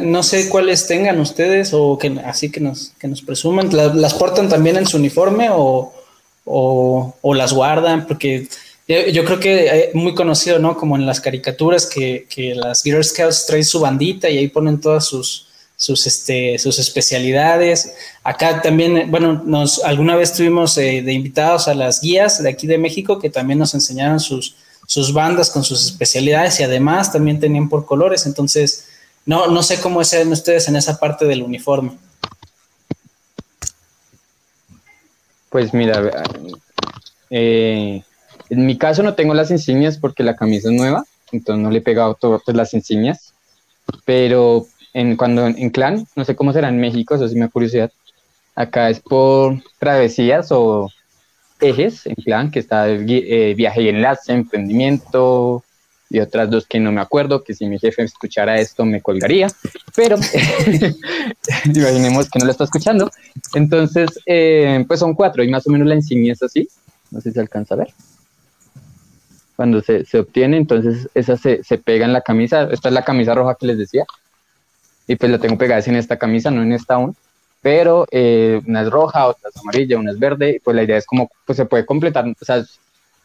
[0.00, 3.70] no sé cuáles tengan ustedes o que así que nos, que nos presuman.
[3.72, 5.92] ¿Las, portan también en su uniforme o,
[7.22, 8.06] las guardan?
[8.08, 8.48] Porque
[8.88, 10.76] yo, creo que es eh, muy conocido, ¿no?
[10.76, 12.26] Como en las caricaturas que,
[12.56, 17.94] las Girl Scouts traen su bandita y ahí ponen todas sus, sus, este, sus especialidades.
[18.24, 22.66] Acá también, bueno, nos alguna vez tuvimos eh, de invitados a las guías de aquí
[22.66, 24.56] de México que también nos enseñaron sus
[24.90, 28.88] sus bandas con sus especialidades y además también tenían por colores, entonces
[29.24, 31.92] no, no sé cómo sean ustedes en esa parte del uniforme.
[35.48, 36.24] Pues mira,
[37.30, 38.02] eh,
[38.48, 41.78] en mi caso no tengo las insignias porque la camisa es nueva, entonces no le
[41.78, 43.32] he pegado todas las insignias,
[44.04, 47.48] pero en, cuando en clan, no sé cómo será en México, eso sí me da
[47.48, 47.92] curiosidad,
[48.56, 50.90] acá es por travesías o
[51.60, 55.64] ejes, en plan, que está eh, viaje y enlace, emprendimiento
[56.08, 59.48] y otras dos que no me acuerdo, que si mi jefe escuchara esto me colgaría,
[59.94, 60.16] pero
[61.64, 63.10] imaginemos que no lo está escuchando.
[63.54, 66.68] Entonces, eh, pues son cuatro y más o menos la insignia es así,
[67.12, 67.94] no sé si se alcanza a ver.
[69.54, 73.04] Cuando se, se obtiene, entonces esa se, se pega en la camisa, esta es la
[73.04, 74.04] camisa roja que les decía,
[75.06, 77.14] y pues la tengo pegada en esta camisa, no en esta aún
[77.62, 81.06] pero eh, una es roja, otra es amarilla, una es verde, pues la idea es
[81.06, 82.56] como, pues se puede completar, o sea,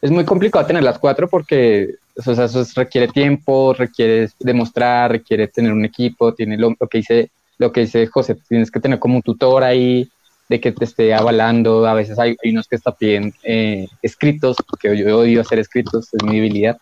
[0.02, 5.48] es, muy complicado tener las cuatro porque o sea, eso requiere tiempo, requiere demostrar, requiere
[5.48, 9.16] tener un equipo, tiene lo, que dice, lo que dice José, tienes que tener como
[9.16, 10.08] un tutor ahí,
[10.48, 14.96] de que te esté avalando, a veces hay, unos que están piden eh, escritos, porque
[14.96, 16.78] yo odio hacer escritos, es mi debilidad,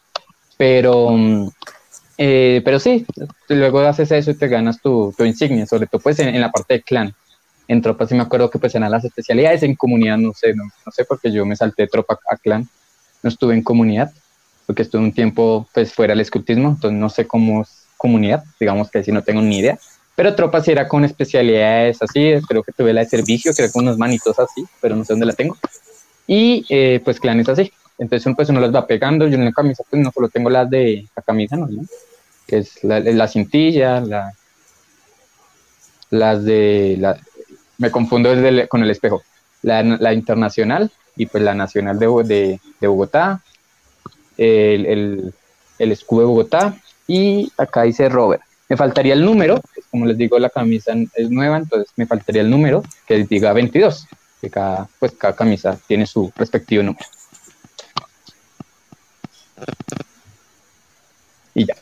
[0.57, 1.17] pero,
[2.19, 3.07] eh, pero sí,
[3.49, 6.83] luego haces eso y te ganas tu insignia, sobre todo pues en, la parte de
[6.83, 7.15] clan.
[7.67, 10.65] En tropa sí me acuerdo que pues eran las especialidades, en comunidad no sé, no,
[10.65, 12.69] no sé porque yo me salté tropa a clan,
[13.23, 14.13] no estuve en comunidad,
[14.67, 18.91] porque estuve un tiempo pues fuera del escultismo, entonces no sé cómo es comunidad, digamos
[18.91, 19.79] que así no tengo ni idea.
[20.17, 23.73] Pero tropa sí era con especialidades así, creo que tuve la de servicio, que era
[23.73, 25.57] con unos manitos así, pero no sé dónde la tengo.
[26.27, 27.73] Y eh, pues clanes así.
[27.99, 30.69] Entonces pues uno las va pegando, yo en la camisa pues no solo tengo las
[30.69, 31.69] de la camisa, ¿no?
[32.47, 34.35] Que es la, la cintilla, la,
[36.11, 37.19] las de, la,
[37.79, 38.31] me confundo
[38.69, 39.23] con el espejo,
[39.63, 43.43] la, la, internacional y pues la nacional de, de, de Bogotá,
[44.37, 45.35] el, el,
[45.79, 48.43] el escudo de Bogotá y acá dice Robert.
[48.69, 52.43] Me faltaría el número, pues, como les digo, la camisa es nueva, entonces me faltaría
[52.43, 54.07] el número que diga 22,
[54.41, 57.07] que cada, pues, cada camisa tiene su respectivo número.
[61.55, 61.75] Y ya.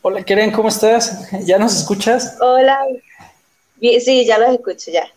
[0.00, 1.28] Hola, Keren, ¿cómo estás?
[1.44, 2.36] ¿Ya nos escuchas?
[2.40, 2.78] Hola.
[3.80, 5.10] Sí, ya los escucho, ya.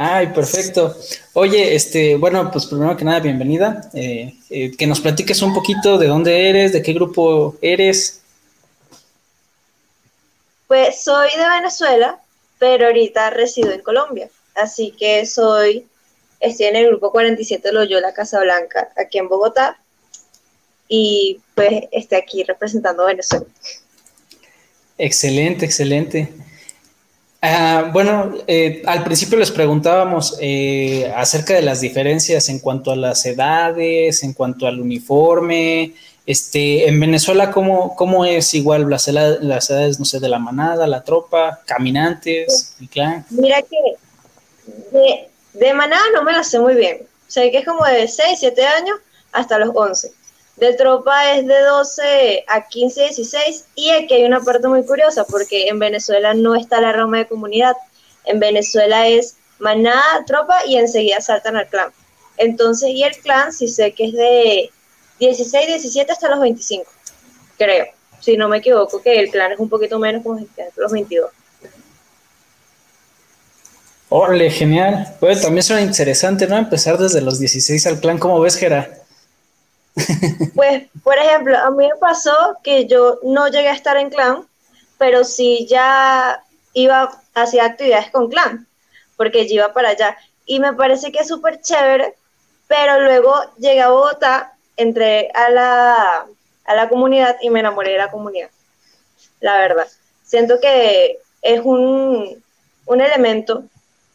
[0.00, 0.96] Ay, perfecto.
[1.32, 3.90] Oye, este, bueno, pues primero que nada, bienvenida.
[3.94, 8.20] Eh, eh, que nos platiques un poquito de dónde eres, de qué grupo eres.
[10.68, 12.20] Pues soy de Venezuela,
[12.60, 14.28] pero ahorita resido en Colombia.
[14.54, 15.88] Así que soy,
[16.38, 19.80] estoy en el grupo 47 Loyola Casablanca, aquí en Bogotá.
[20.86, 23.46] Y pues estoy aquí representando a Venezuela.
[24.96, 26.32] Excelente, excelente.
[27.40, 32.96] Ah, bueno, eh, al principio les preguntábamos eh, acerca de las diferencias en cuanto a
[32.96, 35.94] las edades, en cuanto al uniforme.
[36.26, 40.86] Este, en Venezuela, ¿cómo, cómo es igual las, las edades, no sé, de la manada,
[40.86, 43.24] la tropa, caminantes, el clan?
[43.30, 43.76] Mira que
[44.92, 46.98] de, de manada no me la sé muy bien.
[47.02, 48.98] O sea, que es como de 6, 7 años
[49.32, 50.12] hasta los 11.
[50.58, 55.24] De tropa es de 12 a 15, 16 y aquí hay una parte muy curiosa
[55.24, 57.76] porque en Venezuela no está la rama de comunidad.
[58.24, 61.90] En Venezuela es manada, tropa y enseguida saltan al clan.
[62.38, 64.70] Entonces, y el clan sí sé que es de
[65.20, 66.90] 16, 17 hasta los 25,
[67.56, 67.86] creo.
[68.20, 70.40] Si no me equivoco, que el clan es un poquito menos como
[70.76, 71.30] los 22.
[74.08, 75.14] Órale, genial.
[75.20, 76.56] Pues también suena interesante, ¿no?
[76.56, 78.18] Empezar desde los 16 al clan.
[78.18, 78.97] ¿Cómo ves, Gera?
[80.54, 84.46] Pues, por ejemplo, a mí me pasó que yo no llegué a estar en clan,
[84.98, 86.42] pero sí ya
[86.72, 88.66] iba hacia actividades con clan,
[89.16, 90.16] porque yo iba para allá.
[90.46, 92.14] Y me parece que es súper chévere,
[92.66, 96.26] pero luego llegué a Bogotá, entré a la,
[96.64, 98.50] a la comunidad y me enamoré de la comunidad,
[99.40, 99.86] la verdad.
[100.24, 102.42] Siento que es un,
[102.86, 103.64] un elemento,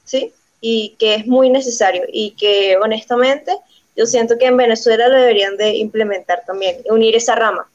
[0.04, 0.34] ¿sí?
[0.62, 3.58] Y que es muy necesario y que honestamente
[3.96, 7.68] yo siento que en Venezuela lo deberían de implementar también, unir esa rama.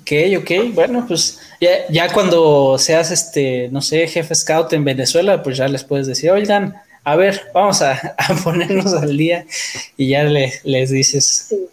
[0.00, 5.42] Ok, ok, bueno, pues ya, ya, cuando seas, este, no sé, jefe scout en Venezuela,
[5.42, 9.46] pues ya les puedes decir, oigan, a ver, vamos a, ponernos al día
[9.96, 11.46] y ya les dices.
[11.48, 11.68] Sí.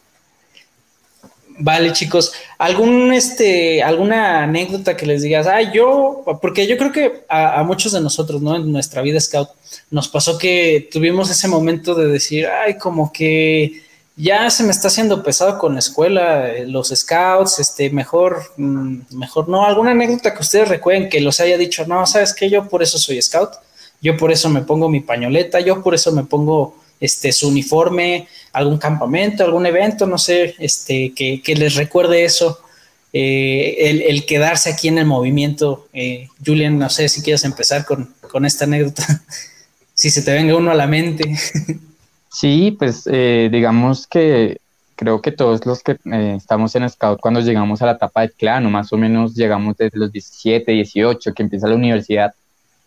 [1.60, 5.46] Vale, chicos, ¿algún este alguna anécdota que les digas?
[5.46, 8.56] Ah, yo, porque yo creo que a, muchos de nosotros, ¿no?
[8.56, 9.50] En nuestra vida scout
[9.92, 13.84] nos pasó que tuvimos ese momento de decir, ay, como que
[14.16, 19.00] ya se me está haciendo pesado con la escuela, eh, los scouts, este, mejor, mm,
[19.12, 19.66] mejor no.
[19.66, 22.98] ¿Alguna anécdota que ustedes recuerden que los haya dicho, no, sabes que yo por eso
[22.98, 23.52] soy scout,
[24.02, 28.28] yo por eso me pongo mi pañoleta, yo por eso me pongo este, su uniforme,
[28.54, 32.60] algún campamento, algún evento, no sé, este, que, les recuerde eso,
[33.12, 35.88] eh, el, quedarse aquí en el movimiento.
[35.94, 39.04] Eh, Julian, no sé si quieres empezar con, esta anécdota,
[39.94, 41.24] si se te venga uno a la mente.
[42.36, 44.58] Sí, pues eh, digamos que
[44.96, 45.98] creo que todos los que
[46.36, 49.78] estamos en Scout cuando llegamos a la etapa de clan, o más o menos llegamos
[49.78, 52.34] desde los 17, 18, que empieza la universidad,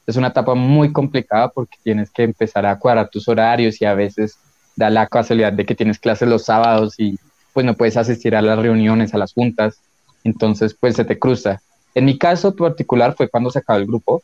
[0.07, 3.95] es una etapa muy complicada porque tienes que empezar a cuadrar tus horarios y a
[3.95, 4.39] veces
[4.77, 7.19] da la casualidad de que tienes clases los sábados y
[7.53, 9.81] pues no puedes asistir a las reuniones, a las juntas,
[10.23, 11.61] entonces pues se te cruza.
[11.95, 14.23] En mi caso particular fue cuando se acabó el grupo,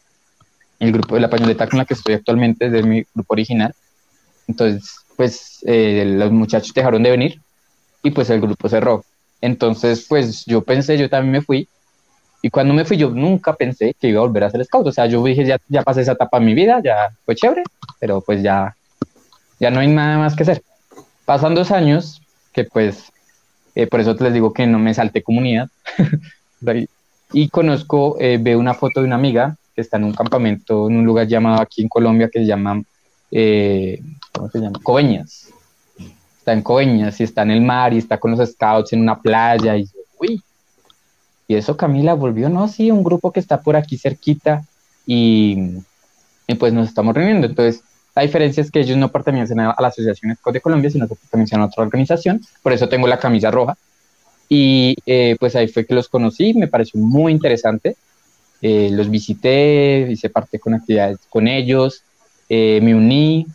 [0.78, 3.74] el grupo de la pañoleta con la que estoy actualmente es de mi grupo original,
[4.46, 7.40] entonces pues eh, los muchachos dejaron de venir
[8.02, 9.04] y pues el grupo cerró.
[9.40, 11.68] Entonces pues yo pensé, yo también me fui
[12.44, 14.88] y cuando me fui, yo nunca pensé que iba a volver a ser scout.
[14.88, 17.62] O sea, yo dije, ya, ya pasé esa etapa en mi vida, ya fue chévere,
[18.00, 18.76] pero pues ya,
[19.60, 20.60] ya no hay nada más que hacer.
[21.24, 22.20] Pasan dos años,
[22.52, 23.12] que pues,
[23.76, 25.68] eh, por eso les digo que no me salté comunidad.
[27.32, 30.96] y conozco, eh, veo una foto de una amiga que está en un campamento en
[30.96, 32.82] un lugar llamado aquí en Colombia que se llama,
[33.30, 34.80] eh, ¿cómo se llama?
[34.82, 35.48] Coveñas.
[36.38, 39.20] Está en Coveñas y está en el mar y está con los scouts en una
[39.20, 39.86] playa y,
[40.18, 40.42] uy,
[41.48, 44.64] y eso Camila volvió, no, sí, un grupo que está por aquí cerquita
[45.06, 45.58] y,
[46.46, 47.46] y pues nos estamos reuniendo.
[47.46, 47.82] Entonces,
[48.14, 51.14] la diferencia es que ellos no pertenecen a, la Asociación Scout de Colombia, sino que
[51.14, 53.76] pertenecen a otra organización, por eso tengo la camisa roja.
[54.48, 57.96] Y eh, pues ahí fue que los conocí, me pareció muy interesante.
[58.60, 62.02] Eh, los visité, hice parte con actividades con ellos,
[62.48, 63.46] eh, me uní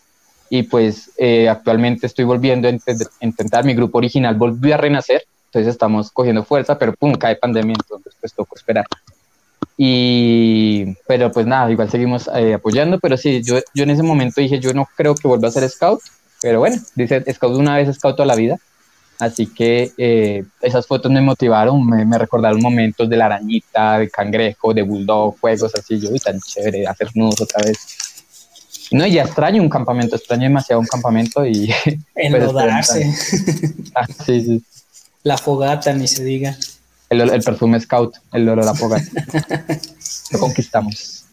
[0.49, 1.11] y pues
[1.49, 2.71] actualmente estoy volviendo a
[3.21, 5.23] intentar, mi grupo original volvió a renacer,
[5.57, 8.85] entonces estamos cogiendo fuerza, pero pum, cae pandemia, entonces pues tocó esperar.
[9.75, 14.59] Y, pero pues nada, igual seguimos apoyando, pero sí, yo, yo en ese momento dije,
[14.59, 16.01] yo no creo que vuelva a ser scout,
[16.41, 18.57] pero bueno, dice scout una vez, scout toda la vida.
[19.19, 24.75] Así que eh, esas fotos me motivaron, me, recordaron momentos de la arañita, de cangrejo,
[24.75, 25.99] de bulldog, juegos así.
[25.99, 27.77] Yo, uy, tan chévere, hacer nudos otra vez.
[28.91, 31.73] No, ya extraño un campamento, extraño demasiado un campamento y.
[32.15, 33.11] Enlodarse.
[33.95, 34.63] ah, sí, sí.
[35.27, 36.55] La fogata, ni se diga.
[37.09, 39.25] El, el perfume scout, el olor a la fogata.
[40.31, 41.25] Lo conquistamos.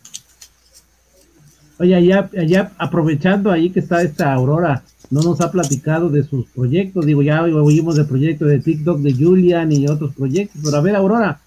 [1.78, 6.44] Oye, allá, allá aprovechando ahí que está esta aurora, no nos ha platicado de sus
[6.46, 7.06] proyectos.
[7.06, 10.96] Digo, ya oímos del proyecto de TikTok de Julian y otros proyectos, pero a ver,
[10.96, 11.38] Aurora,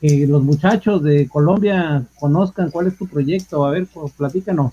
[0.00, 3.64] que los muchachos de Colombia conozcan cuál es tu proyecto.
[3.64, 4.72] A ver, pues, platícanos.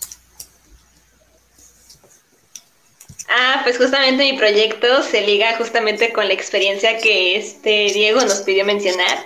[3.35, 8.41] Ah, pues justamente mi proyecto se liga justamente con la experiencia que este Diego nos
[8.41, 9.25] pidió mencionar.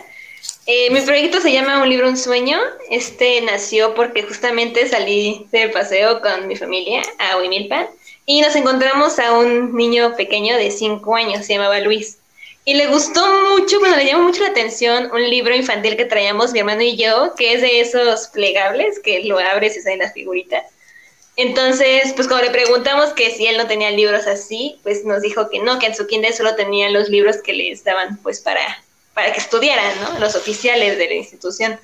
[0.66, 2.58] Eh, mi proyecto se llama Un libro, un sueño.
[2.90, 7.88] Este nació porque justamente salí de paseo con mi familia a Huimilpan
[8.26, 12.20] y nos encontramos a un niño pequeño de 5 años, se llamaba Luis.
[12.64, 16.54] Y le gustó mucho, bueno, le llamó mucho la atención un libro infantil que traíamos
[16.54, 20.14] mi hermano y yo, que es de esos plegables, que lo abres y salen las
[20.14, 20.64] figuritas.
[21.38, 25.50] Entonces, pues cuando le preguntamos que si él no tenía libros así, pues nos dijo
[25.50, 28.84] que no, que en su kinder solo tenía los libros que les daban pues para,
[29.14, 30.20] para que estudiaran, ¿no?
[30.20, 31.80] Los oficiales de la institución.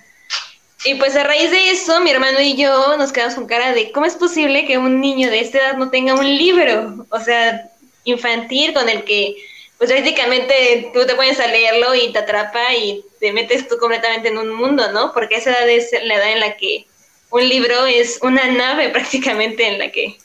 [0.86, 3.91] Y pues a raíz de eso, mi hermano y yo nos quedamos con cara de
[3.91, 7.70] cómo es posible que un niño de esta edad no tenga un libro, o sea,
[8.06, 9.36] infantil con el que
[9.78, 14.30] pues prácticamente tú te pones a leerlo y te atrapa y te metes tú completamente
[14.30, 15.14] en un mundo, ¿no?
[15.14, 16.88] Porque esa edad es la edad en la que
[17.34, 20.18] un libro es una nave prácticamente en la que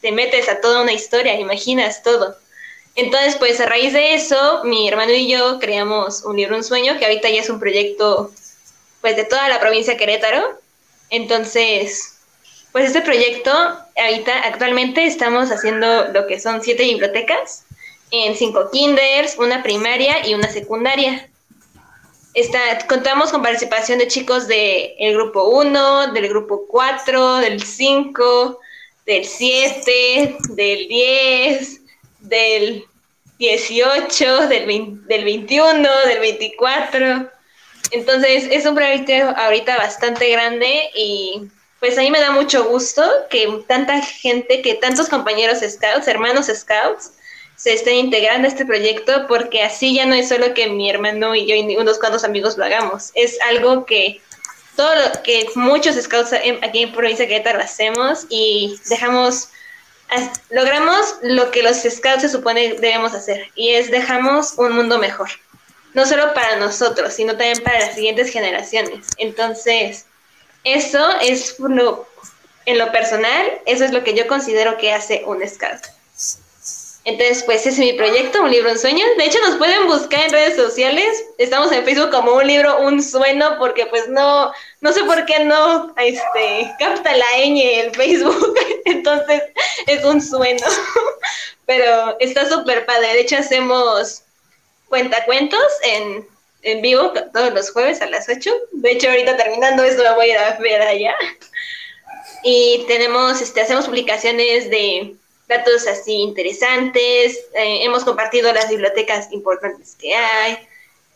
[0.00, 2.36] te metes a toda una historia, imaginas todo.
[2.94, 6.98] Entonces, pues a raíz de eso, mi hermano y yo creamos un libro, un sueño,
[6.98, 8.32] que ahorita ya es un proyecto
[9.00, 10.58] pues de toda la provincia de Querétaro.
[11.10, 12.18] Entonces,
[12.72, 13.52] pues este proyecto,
[13.96, 17.64] ahorita actualmente estamos haciendo lo que son siete bibliotecas
[18.10, 21.28] en cinco kinders, una primaria y una secundaria.
[22.38, 28.60] Está, contamos con participación de chicos del grupo 1, del grupo 4, del 5,
[29.04, 31.80] del 7, del 10,
[32.20, 32.84] del
[33.40, 37.28] 18, del, del 21, del 24.
[37.90, 41.42] Entonces es un proyecto ahorita bastante grande y
[41.80, 46.46] pues a mí me da mucho gusto que tanta gente, que tantos compañeros scouts, hermanos
[46.46, 47.14] scouts,
[47.58, 51.34] se estén integrando a este proyecto porque así ya no es solo que mi hermano
[51.34, 54.22] y yo y unos cuantos amigos lo hagamos, es algo que
[54.76, 59.50] todo que muchos scouts aquí en provincia de Querétaro hacemos y dejamos
[60.48, 65.28] logramos lo que los scouts se supone debemos hacer y es dejamos un mundo mejor
[65.94, 69.06] no solo para nosotros, sino también para las siguientes generaciones.
[69.16, 70.06] Entonces,
[70.62, 71.56] eso es
[72.66, 75.97] en lo personal, eso es lo que yo considero que hace un scout.
[77.04, 79.04] Entonces, pues ese es mi proyecto, un libro, un sueño.
[79.16, 81.24] De hecho, nos pueden buscar en redes sociales.
[81.38, 85.44] Estamos en Facebook como un libro, un sueño, porque pues no, no sé por qué
[85.44, 88.54] no, este, capta la ñ el Facebook.
[88.84, 89.42] Entonces,
[89.86, 90.66] es un sueño.
[91.66, 93.14] Pero está súper padre.
[93.14, 94.22] De hecho, hacemos
[94.88, 96.26] cuentacuentos en,
[96.62, 98.50] en vivo todos los jueves a las 8.
[98.72, 101.14] De hecho, ahorita terminando esto me voy a ir a ver allá.
[102.42, 105.14] Y tenemos, este, hacemos publicaciones de
[105.48, 110.58] datos así interesantes, eh, hemos compartido las bibliotecas importantes que hay.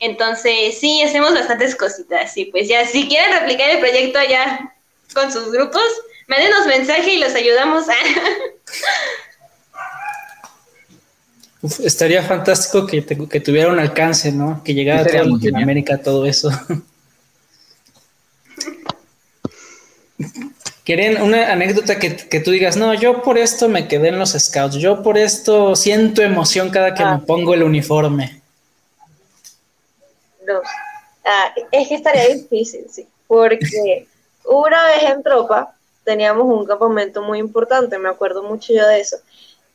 [0.01, 2.37] Entonces, sí, hacemos bastantes cositas.
[2.37, 4.75] Y pues ya, si quieren replicar el proyecto allá
[5.15, 5.85] con sus grupos,
[6.27, 7.85] mándenos mensaje y los ayudamos.
[7.89, 7.95] A...
[11.85, 14.63] estaría fantástico que, que, tuviera un alcance, ¿no?
[14.65, 16.51] Que llegara a toda Latinoamérica todo eso.
[20.85, 24.77] ¿Quieren una anécdota que, tú digas, no, yo por esto me quedé en los scouts,
[24.77, 27.23] yo por esto siento emoción cada que me ah.
[27.25, 28.43] pongo el uniforme?
[30.45, 30.61] No,
[31.25, 34.09] ah, es que estaría difícil, sí, porque
[34.45, 35.73] una vez en tropa
[36.03, 39.19] teníamos un campamento muy importante, me acuerdo mucho yo de eso,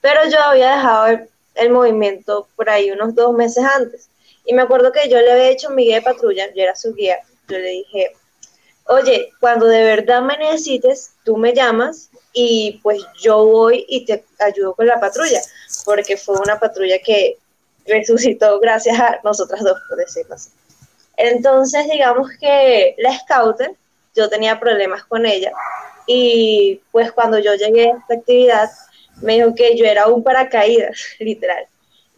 [0.01, 4.09] pero yo había dejado el, el movimiento por ahí unos dos meses antes.
[4.45, 6.93] Y me acuerdo que yo le había hecho mi guía de patrulla, yo era su
[6.93, 7.17] guía,
[7.49, 8.11] yo le dije,
[8.87, 14.23] oye, cuando de verdad me necesites, tú me llamas y pues yo voy y te
[14.39, 15.41] ayudo con la patrulla,
[15.85, 17.37] porque fue una patrulla que
[17.85, 20.49] resucitó gracias a nosotras dos, por decirlo así.
[21.15, 23.71] Entonces, digamos que la scouter,
[24.15, 25.51] yo tenía problemas con ella
[26.05, 28.69] y pues cuando yo llegué a esta actividad,
[29.21, 31.65] me dijo que yo era un paracaídas, literal.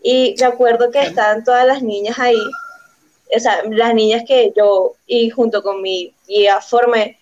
[0.01, 2.39] Y me acuerdo que estaban todas las niñas ahí,
[3.35, 7.19] o sea, las niñas que yo, y junto con mi guía formé,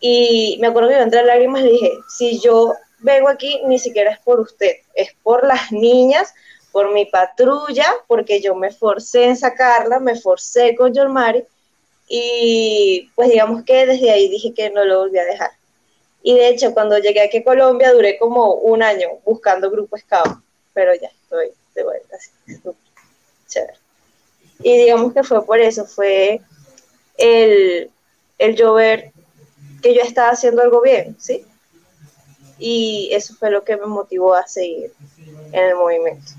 [0.00, 4.18] y me acuerdo que yo entre lágrimas dije, si yo vengo aquí, ni siquiera es
[4.20, 6.32] por usted, es por las niñas,
[6.72, 11.44] por mi patrulla, porque yo me forcé en sacarla, me forcé con Mari
[12.08, 15.50] y pues digamos que desde ahí dije que no lo volví a dejar.
[16.22, 20.42] Y de hecho, cuando llegué aquí a Colombia, duré como un año buscando grupo scout,
[20.74, 22.30] pero ya estoy de vuelta, así,
[23.48, 23.79] chévere.
[24.62, 26.40] Y digamos que fue por eso, fue
[27.16, 27.90] el,
[28.38, 29.12] el yo ver
[29.82, 31.44] que yo estaba haciendo algo bien, ¿sí?
[32.58, 34.92] Y eso fue lo que me motivó a seguir
[35.52, 36.32] en el movimiento.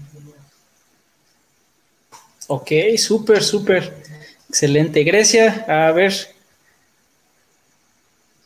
[2.48, 3.94] Ok, súper, súper.
[4.50, 5.04] Excelente.
[5.04, 6.14] Grecia, a ver.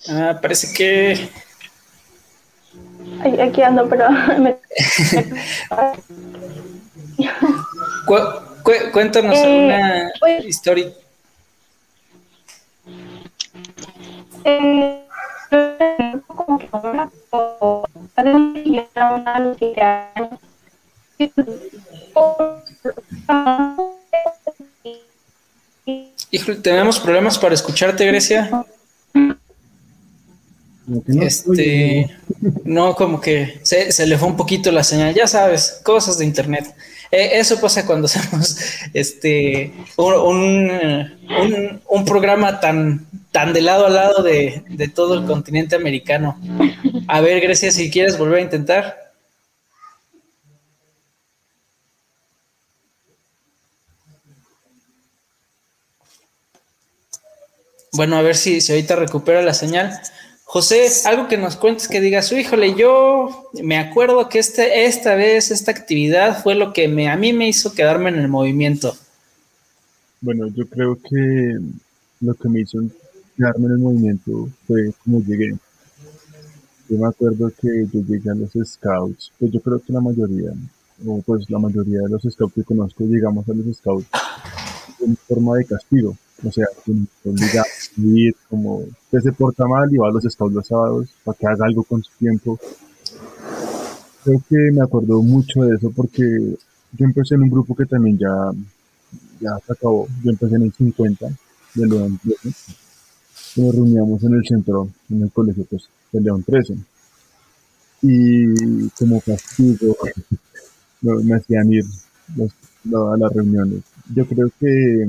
[0.07, 1.29] Ah, parece que.
[3.41, 4.07] aquí ando, pero.
[8.91, 10.91] cuéntanos eh, una pues, historia.
[14.43, 15.01] Eh,
[16.27, 16.67] como que
[26.31, 28.65] Híjole, tenemos problemas para escucharte, Grecia.
[31.07, 32.09] Este,
[32.63, 36.75] no, como que se, le fue un poquito la señal, ya sabes, cosas de internet.
[37.11, 38.57] Eh, eso pasa cuando hacemos
[38.93, 45.75] este un, un, programa tan, tan de lado a lado de, de todo el continente
[45.75, 46.39] americano.
[47.07, 49.05] A ver, Grecia, si quieres volver a intentar.
[57.93, 59.99] Bueno, a ver si, si ahorita recupera la señal.
[60.47, 65.49] José, algo que nos cuentes que digas, híjole, yo me acuerdo que este, esta vez,
[65.49, 68.95] esta actividad fue lo que me, a mí me hizo quedarme en el movimiento.
[70.21, 71.57] Bueno, yo creo que
[72.21, 72.79] lo que me hizo
[73.35, 75.55] quedarme en el movimiento fue como llegué.
[76.89, 80.51] Yo me acuerdo que yo llegué a los scouts, pues yo creo que la mayoría,
[81.05, 84.07] o pues la mayoría de los scouts que conozco llegamos a los scouts
[85.01, 86.65] en forma de castigo o sea,
[87.23, 91.09] obliga a ir como que se porta mal y va a los scouts los sábados
[91.23, 92.59] para que haga algo con su tiempo.
[94.23, 96.23] Creo que me acuerdo mucho de eso porque
[96.91, 98.51] yo empecé en un grupo que también ya,
[99.39, 100.07] ya se acabó.
[100.23, 101.27] Yo empecé en el 50
[101.75, 102.49] de León 13.
[103.57, 106.75] Nos reuníamos en el centro, en el colegio pues, de León 13.
[108.01, 109.95] Y como castigo
[111.01, 111.85] me hacían ir
[112.93, 113.83] a las reuniones.
[114.13, 115.07] Yo creo que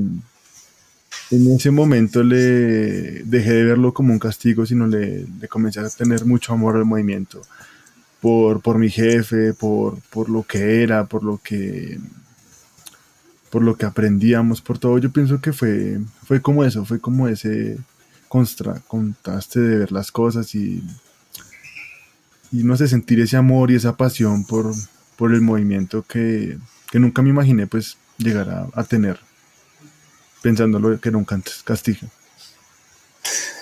[1.31, 6.25] en ese momento le dejé de verlo como un castigo, sino le, comencé a tener
[6.25, 7.41] mucho amor al movimiento.
[8.21, 11.99] Por, por mi jefe, por, por lo que era, por lo que
[13.51, 14.97] por lo que aprendíamos, por todo.
[14.97, 17.77] Yo pienso que fue, fue como eso, fue como ese
[18.27, 20.83] contraste de ver las cosas y,
[22.51, 24.73] y no sé, sentir ese amor y esa pasión por,
[25.15, 26.57] por el movimiento que,
[26.91, 29.19] que nunca me imaginé pues llegar a tener
[30.41, 32.07] pensándolo que nunca antes castigo.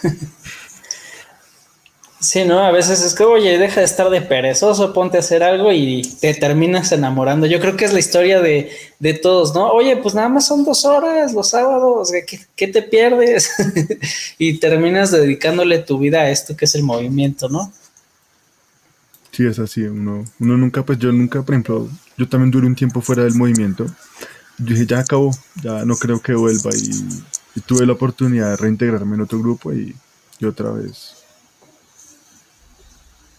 [2.26, 2.60] Sí, ¿no?
[2.60, 6.02] A veces es que, oye, deja de estar de perezoso, ponte a hacer algo y
[6.20, 7.46] te terminas enamorando.
[7.46, 8.72] Yo creo que es la historia de,
[9.22, 9.68] todos, ¿no?
[9.72, 12.12] Oye, pues nada más son dos horas los sábados,
[12.56, 13.52] ¿qué, te pierdes?
[14.40, 17.72] y terminas dedicándole tu vida a esto que es el movimiento, ¿no?
[19.32, 19.82] Sí, es así.
[19.84, 23.36] Uno, uno nunca, pues yo nunca, por ejemplo, yo también duré un tiempo fuera del
[23.36, 23.86] movimiento
[24.58, 25.32] yo dije, ya acabó,
[25.62, 29.96] ya no creo que vuelva y, tuve la oportunidad de reintegrarme en otro grupo y,
[30.46, 31.16] otra vez.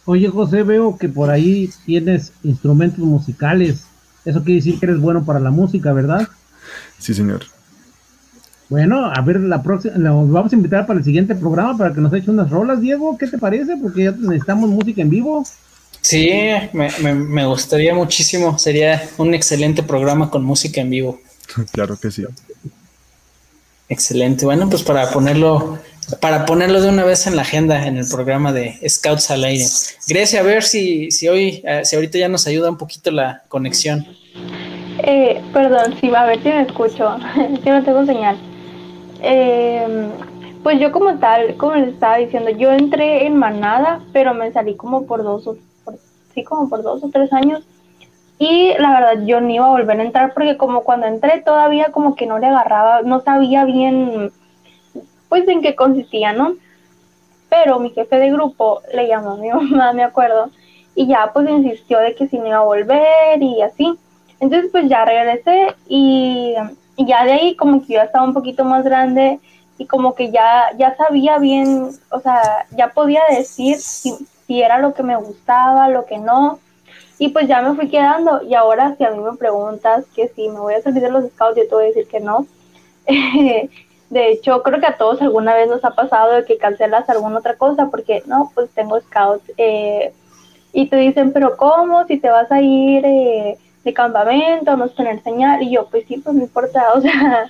[0.07, 3.85] Oye José, veo que por ahí tienes instrumentos musicales.
[4.25, 6.29] Eso quiere decir que eres bueno para la música, ¿verdad?
[6.99, 7.45] Sí, señor.
[8.69, 12.12] Bueno, a ver, la próxima, vamos a invitar para el siguiente programa para que nos
[12.12, 13.17] eche unas rolas, Diego.
[13.17, 13.77] ¿Qué te parece?
[13.77, 15.47] Porque ya necesitamos música en vivo.
[16.09, 16.31] Sí,
[16.73, 18.59] me, gustaría muchísimo.
[18.59, 21.21] Sería un excelente programa con música en vivo.
[21.73, 22.25] Claro que sí.
[23.89, 24.45] Excelente.
[24.45, 25.79] Bueno, pues para ponerlo
[26.21, 29.65] para ponerlo de una vez en la agenda en el programa de Scouts al aire.
[30.07, 33.43] Grecia, a ver si, si hoy, eh, si ahorita ya nos ayuda un poquito la
[33.49, 34.07] conexión.
[35.03, 37.17] Eh, perdón, sí, a ver si me escucho,
[37.65, 38.39] si no tengo señal.
[39.23, 40.09] Eh,
[40.63, 44.77] pues yo como tal, como les estaba diciendo, yo entré en manada, pero me salí
[44.77, 45.57] como por dos, o,
[46.37, 47.64] sí, como por dos o tres años.
[48.39, 51.91] Y la verdad yo no iba a volver a entrar porque como cuando entré todavía
[51.91, 54.30] como que no le agarraba, no sabía bien
[55.30, 56.55] pues en qué consistía, ¿no?
[57.49, 60.51] Pero mi jefe de grupo le llamó a mi mamá, me acuerdo,
[60.95, 63.99] y ya pues insistió de que si me iba a volver y así.
[64.39, 66.55] Entonces pues ya regresé y,
[66.99, 69.41] ya de ahí como que yo estaba un poquito más grande
[69.78, 74.14] y como que ya, ya sabía bien, o sea, ya podía decir si,
[74.47, 76.59] si era lo que me gustaba, lo que no.
[77.19, 80.49] Y pues ya me fui quedando y ahora si a mí me preguntas que si
[80.49, 82.47] me voy a salir de los scouts, yo te voy a decir que no.
[84.11, 87.39] De hecho, creo que a todos alguna vez nos ha pasado de que cancelas alguna
[87.39, 89.51] otra cosa porque, no, pues tengo scouts.
[89.57, 90.13] Eh,
[90.73, 92.05] y te dicen, pero ¿cómo?
[92.07, 95.63] Si te vas a ir eh, de campamento, no tener señal.
[95.63, 96.93] Y yo, pues sí, pues no importa.
[96.95, 97.49] O sea,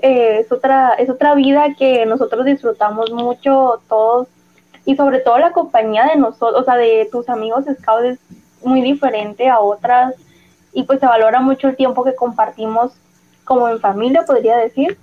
[0.00, 4.28] eh, es, otra, es otra vida que nosotros disfrutamos mucho todos.
[4.88, 8.18] Y sobre todo la compañía de nosotros, o sea, de tus amigos scouts es
[8.64, 10.14] muy diferente a otras.
[10.72, 12.92] Y pues se valora mucho el tiempo que compartimos
[13.44, 14.96] como en familia, podría decir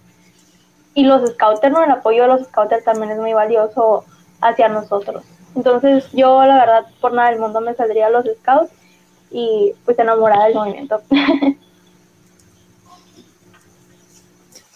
[0.95, 1.83] y los scouters, ¿no?
[1.83, 4.05] el apoyo de los scouters también es muy valioso
[4.41, 5.23] hacia nosotros.
[5.55, 8.71] Entonces yo la verdad por nada del mundo me saldría a los scouts
[9.29, 11.01] y pues enamorada del movimiento.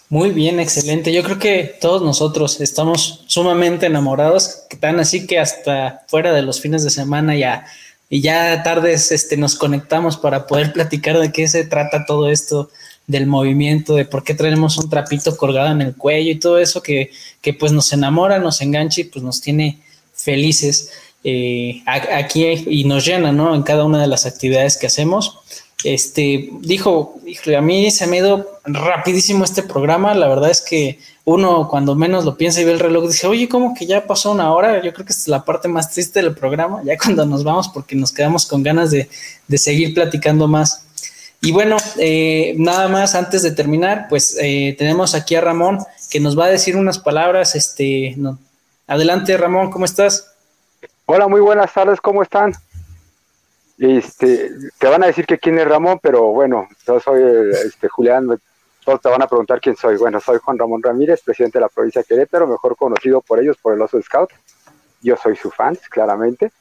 [0.09, 1.13] Muy bien, excelente.
[1.13, 6.59] Yo creo que todos nosotros estamos sumamente enamorados, tan así que hasta fuera de los
[6.59, 7.65] fines de semana ya
[8.09, 12.71] y ya tardes este, nos conectamos para poder platicar de qué se trata todo esto
[13.05, 16.81] del movimiento, de por qué tenemos un trapito colgado en el cuello y todo eso
[16.81, 19.77] que, que pues nos enamora, nos engancha y pues nos tiene
[20.13, 20.91] felices
[21.23, 23.53] eh, aquí y nos llena, ¿no?
[23.53, 25.39] En cada una de las actividades que hacemos.
[25.83, 27.15] Este, dijo,
[27.57, 31.95] a mí se me ha ido rapidísimo este programa, la verdad es que uno cuando
[31.95, 34.81] menos lo piensa y ve el reloj dice, oye, ¿cómo que ya pasó una hora?
[34.83, 37.95] Yo creo que es la parte más triste del programa, ya cuando nos vamos porque
[37.95, 39.09] nos quedamos con ganas de,
[39.47, 40.85] de seguir platicando más.
[41.41, 46.19] Y bueno, eh, nada más antes de terminar, pues eh, tenemos aquí a Ramón que
[46.19, 47.55] nos va a decir unas palabras.
[47.55, 48.17] Este.
[48.87, 50.33] Adelante, Ramón, ¿cómo estás?
[51.05, 52.53] Hola, muy buenas tardes, ¿cómo están?
[53.79, 57.23] Este, te van a decir que quién es Ramón, pero bueno, yo soy
[57.65, 58.27] este, Julián,
[58.83, 59.95] todos te van a preguntar quién soy.
[59.95, 63.55] Bueno, soy Juan Ramón Ramírez, presidente de la provincia de Querétaro, mejor conocido por ellos
[63.61, 64.31] por el Oso Scout.
[65.01, 66.51] Yo soy su fan, claramente.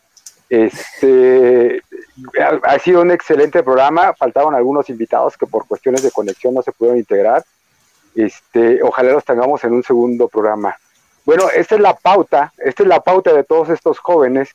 [0.49, 1.83] Este,
[2.63, 4.15] ha, sido un excelente programa.
[4.15, 7.45] Faltaron algunos invitados que por cuestiones de conexión no se pudieron integrar.
[8.15, 10.77] Este, ojalá los tengamos en un segundo programa.
[11.25, 14.55] Bueno, esta es la pauta, esta es la pauta de todos estos jóvenes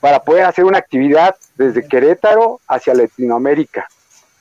[0.00, 3.88] para poder hacer una actividad desde Querétaro hacia Latinoamérica.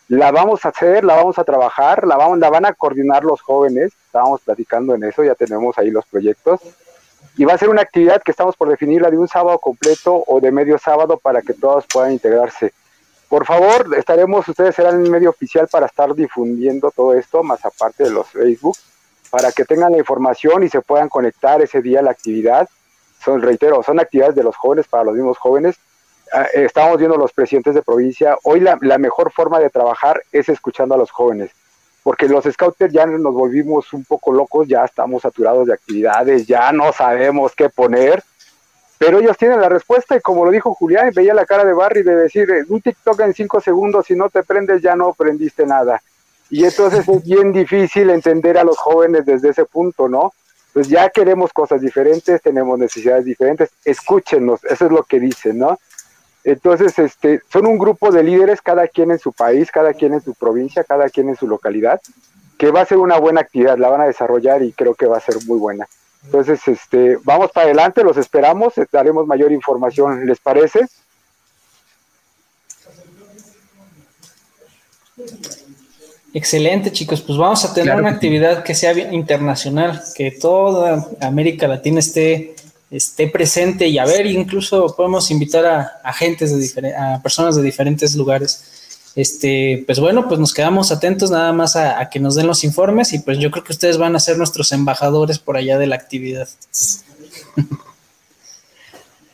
[0.08, 3.42] La vamos a hacer, la vamos a trabajar, la, vamos, la van a coordinar los
[3.42, 3.92] jóvenes.
[4.06, 6.62] Estábamos platicando en eso, ya tenemos ahí los proyectos
[7.38, 10.42] y va a ser una actividad que estamos por definirla de un sábado completo o
[10.42, 12.74] de medio sábado para que todos puedan integrarse.
[13.30, 18.06] Por favor, estaremos, ustedes serán el medio oficial para estar difundiendo todo esto, más aparte
[18.06, 18.76] de los Facebook,
[19.30, 22.68] para que tengan la información y se puedan conectar ese día a la actividad.
[23.24, 25.78] Son, reitero, son actividades de los jóvenes para los mismos jóvenes.
[26.34, 28.38] Ah, estamos viendo los presidentes de provincia.
[28.44, 31.52] Hoy la, mejor forma de trabajar es escuchando a los jóvenes
[32.04, 36.72] porque los scouters ya nos volvimos un poco locos, ya estamos saturados de actividades, ya
[36.72, 38.24] no sabemos qué poner,
[38.98, 42.04] pero ellos tienen la respuesta y como lo dijo Julián, veía la cara de Barry
[42.04, 46.02] de decir, un TikTok en cinco segundos, si no te prendes ya no aprendiste nada.
[46.50, 50.34] Y entonces es bien difícil entender a los jóvenes desde ese punto, ¿no?
[50.78, 55.80] Pues ya queremos cosas diferentes, tenemos necesidades diferentes, escúchenos, eso es lo que dicen, ¿no?
[56.44, 60.22] Entonces, este, son un grupo de líderes, cada quien en su país, cada quien en
[60.22, 62.00] su provincia, cada quien en su localidad,
[62.60, 65.18] que va a ser una buena actividad, la van a desarrollar y creo que va
[65.18, 65.88] a ser muy buena.
[66.26, 70.82] Entonces, este, vamos para adelante, los esperamos, daremos mayor información, ¿les parece?
[76.38, 77.20] Excelente, chicos.
[77.22, 82.54] Pues vamos a tener una actividad que sea internacional, que toda América Latina esté
[82.92, 88.16] esté presente y a ver, incluso podemos invitar a, agentes de a personas de diferentes
[88.16, 89.12] lugares.
[89.16, 93.14] Este, pues bueno, pues nos quedamos atentos nada más a, que nos den los informes
[93.14, 95.96] y pues yo creo que ustedes van a ser nuestros embajadores por allá de la
[95.96, 96.48] actividad.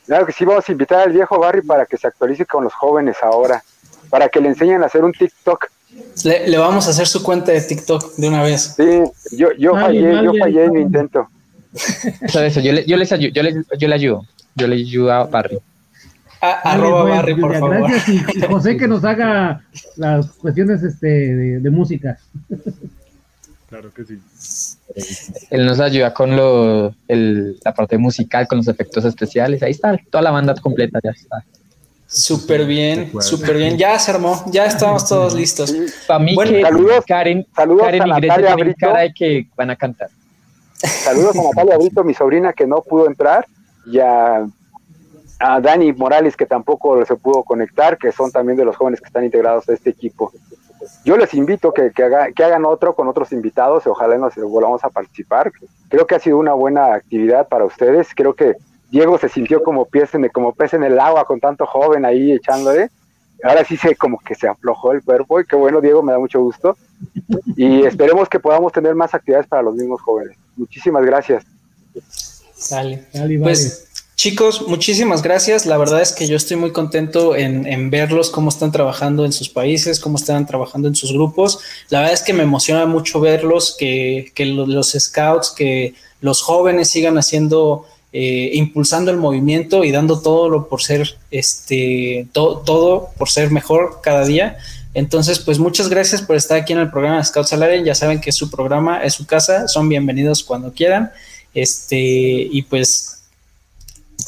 [0.06, 2.72] Claro que sí, vamos a invitar al viejo Barry para que se actualice con los
[2.72, 3.62] jóvenes ahora,
[4.08, 5.68] para que le enseñen a hacer un TikTok.
[6.24, 8.74] Le, le vamos a hacer su cuenta de TikTok de una vez.
[8.76, 11.28] Sí, yo, yo fallé, yo fallé en mi intento.
[12.22, 15.10] Eso, eso, yo, le, yo, les ayudo, yo, le, yo le ayudo, yo le ayudo
[15.10, 15.58] a Barry.
[16.40, 17.80] arroba Barry, por favor.
[17.80, 19.64] Gracias y, José que nos haga
[19.96, 21.06] las cuestiones este,
[21.60, 22.16] de, música.
[23.68, 24.20] Claro que sí.
[25.50, 29.60] Él nos ayuda con lo, el, la parte musical, con los efectos especiales.
[29.64, 31.44] Ahí está, toda la banda completa, ya está.
[32.06, 33.76] Súper bien, súper bien.
[33.76, 35.74] Ya se armó, ya estamos todos listos.
[36.06, 38.76] Para mí que saludos, Karen, saludos Karen a Natalia Brito.
[38.78, 40.10] cara de que van a cantar.
[40.74, 43.46] Saludos a Natalia Brito, mi sobrina que no pudo entrar,
[43.86, 44.46] y a,
[45.60, 49.24] Dani Morales que tampoco se pudo conectar, que son también de los jóvenes que están
[49.24, 50.32] integrados a este equipo.
[51.04, 54.84] Yo les invito que, que, que hagan otro con otros invitados y ojalá nos volvamos
[54.84, 55.50] a participar.
[55.88, 58.08] Creo que ha sido una buena actividad para ustedes.
[58.14, 58.54] Creo que
[58.94, 62.30] Diego se sintió como pez en, como pez en el agua con tanto joven ahí
[62.30, 62.90] echándole.
[63.42, 66.18] Ahora sí se como que se aflojó el cuerpo y qué bueno, Diego, me da
[66.20, 66.76] mucho gusto.
[67.56, 70.36] Y esperemos que podamos tener más actividades para los mismos jóvenes.
[70.56, 71.44] Muchísimas gracias.
[72.70, 73.02] Dale.
[73.42, 75.66] Pues chicos, muchísimas gracias.
[75.66, 79.48] La verdad es que yo estoy muy contento en, verlos, cómo están trabajando en sus
[79.48, 81.58] países, cómo están trabajando en sus grupos.
[81.88, 86.90] La verdad es que me emociona mucho verlos, que, que los scouts, que los jóvenes
[86.90, 87.86] sigan haciendo
[88.16, 93.98] eh, impulsando el movimiento y dando todo lo por ser, este, todo por ser mejor
[94.04, 94.56] cada día.
[94.94, 97.84] Entonces, pues muchas gracias por estar aquí en el programa de Scouts Salarian.
[97.84, 101.10] Ya saben que su programa, es su casa, son bienvenidos cuando quieran.
[101.54, 103.24] Este, y pues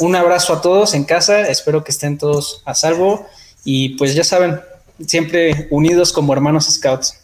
[0.01, 3.25] un abrazo a todos en casa, espero que estén todos a salvo
[3.65, 4.61] y pues ya saben,
[5.07, 7.21] siempre unidos como hermanos Scouts.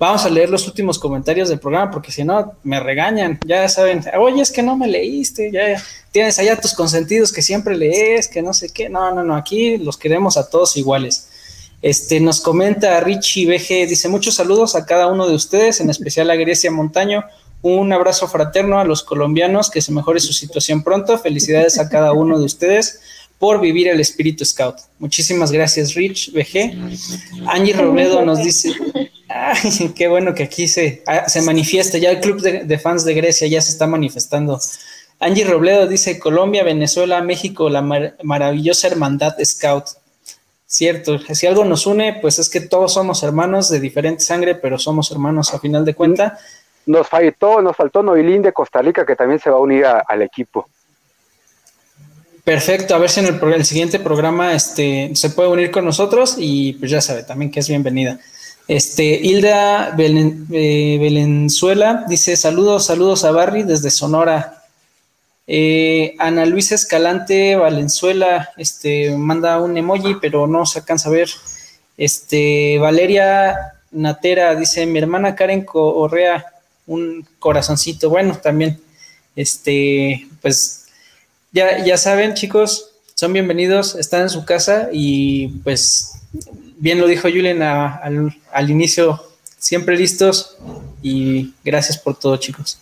[0.00, 3.38] Vamos a leer los últimos comentarios del programa porque si no me regañan.
[3.46, 5.76] Ya saben, oye, es que no me leíste, ya
[6.10, 8.88] tienes allá tus consentidos que siempre lees, que no sé qué.
[8.88, 11.28] No, no, no, aquí los queremos a todos iguales.
[11.82, 16.30] Este nos comenta Richie BG, dice muchos saludos a cada uno de ustedes, en especial
[16.30, 17.22] a Grecia Montaño.
[17.60, 21.18] Un abrazo fraterno a los colombianos, que se mejore su situación pronto.
[21.18, 23.00] Felicidades a cada uno de ustedes
[23.38, 24.76] por vivir el espíritu scout.
[24.98, 26.74] Muchísimas gracias, Rich BG.
[27.46, 28.72] Angie Robledo nos dice,
[29.50, 31.98] Ay, qué bueno que aquí se, ah, se manifiesta.
[31.98, 34.60] Ya el club de, fans de Grecia ya se está manifestando.
[35.18, 39.86] Angie Robledo dice Colombia, Venezuela, México, la maravillosa hermandad Scout.
[40.66, 44.78] Cierto, si algo nos une, pues es que todos somos hermanos de diferente sangre, pero
[44.78, 46.38] somos hermanos a final de cuenta.
[46.86, 50.22] Nos faltó, nos faltó Noilín de Costa Rica, que también se va a unir al
[50.22, 50.68] equipo.
[52.44, 56.36] Perfecto, a ver si en el, el, siguiente programa este, se puede unir con nosotros
[56.38, 58.18] y pues ya sabe también que es bienvenida.
[58.70, 64.62] Este, Hilda eh, Belenzuela dice saludos, saludos a Barry desde Sonora.
[65.48, 71.28] Eh, Ana Luisa Escalante Valenzuela, este, manda un emoji, pero no se alcanza a ver.
[71.96, 76.46] Este, Valeria Natera dice, mi hermana Karen Correa,
[76.86, 78.08] un corazoncito.
[78.08, 78.80] Bueno, también,
[79.34, 80.86] este, pues,
[81.50, 86.20] ya, ya saben, chicos, son bienvenidos, están en su casa y pues
[86.80, 89.22] bien lo dijo Julian al, inicio,
[89.58, 90.56] siempre listos
[91.02, 92.78] y gracias por todo, chicos.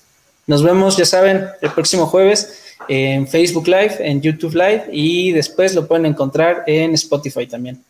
[0.47, 5.75] Nos vemos, ya saben, el próximo jueves en Facebook Live, en YouTube Live y después
[5.75, 7.85] lo pueden encontrar en Spotify también.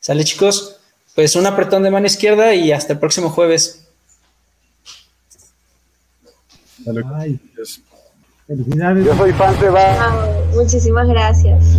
[0.00, 0.76] ¿Sale, chicos?
[1.14, 3.86] Pues un apretón de mano izquierda y hasta el próximo jueves.
[8.46, 9.06] felicidades.
[9.06, 9.70] Yo soy fan de
[10.54, 11.78] muchísimas gracias.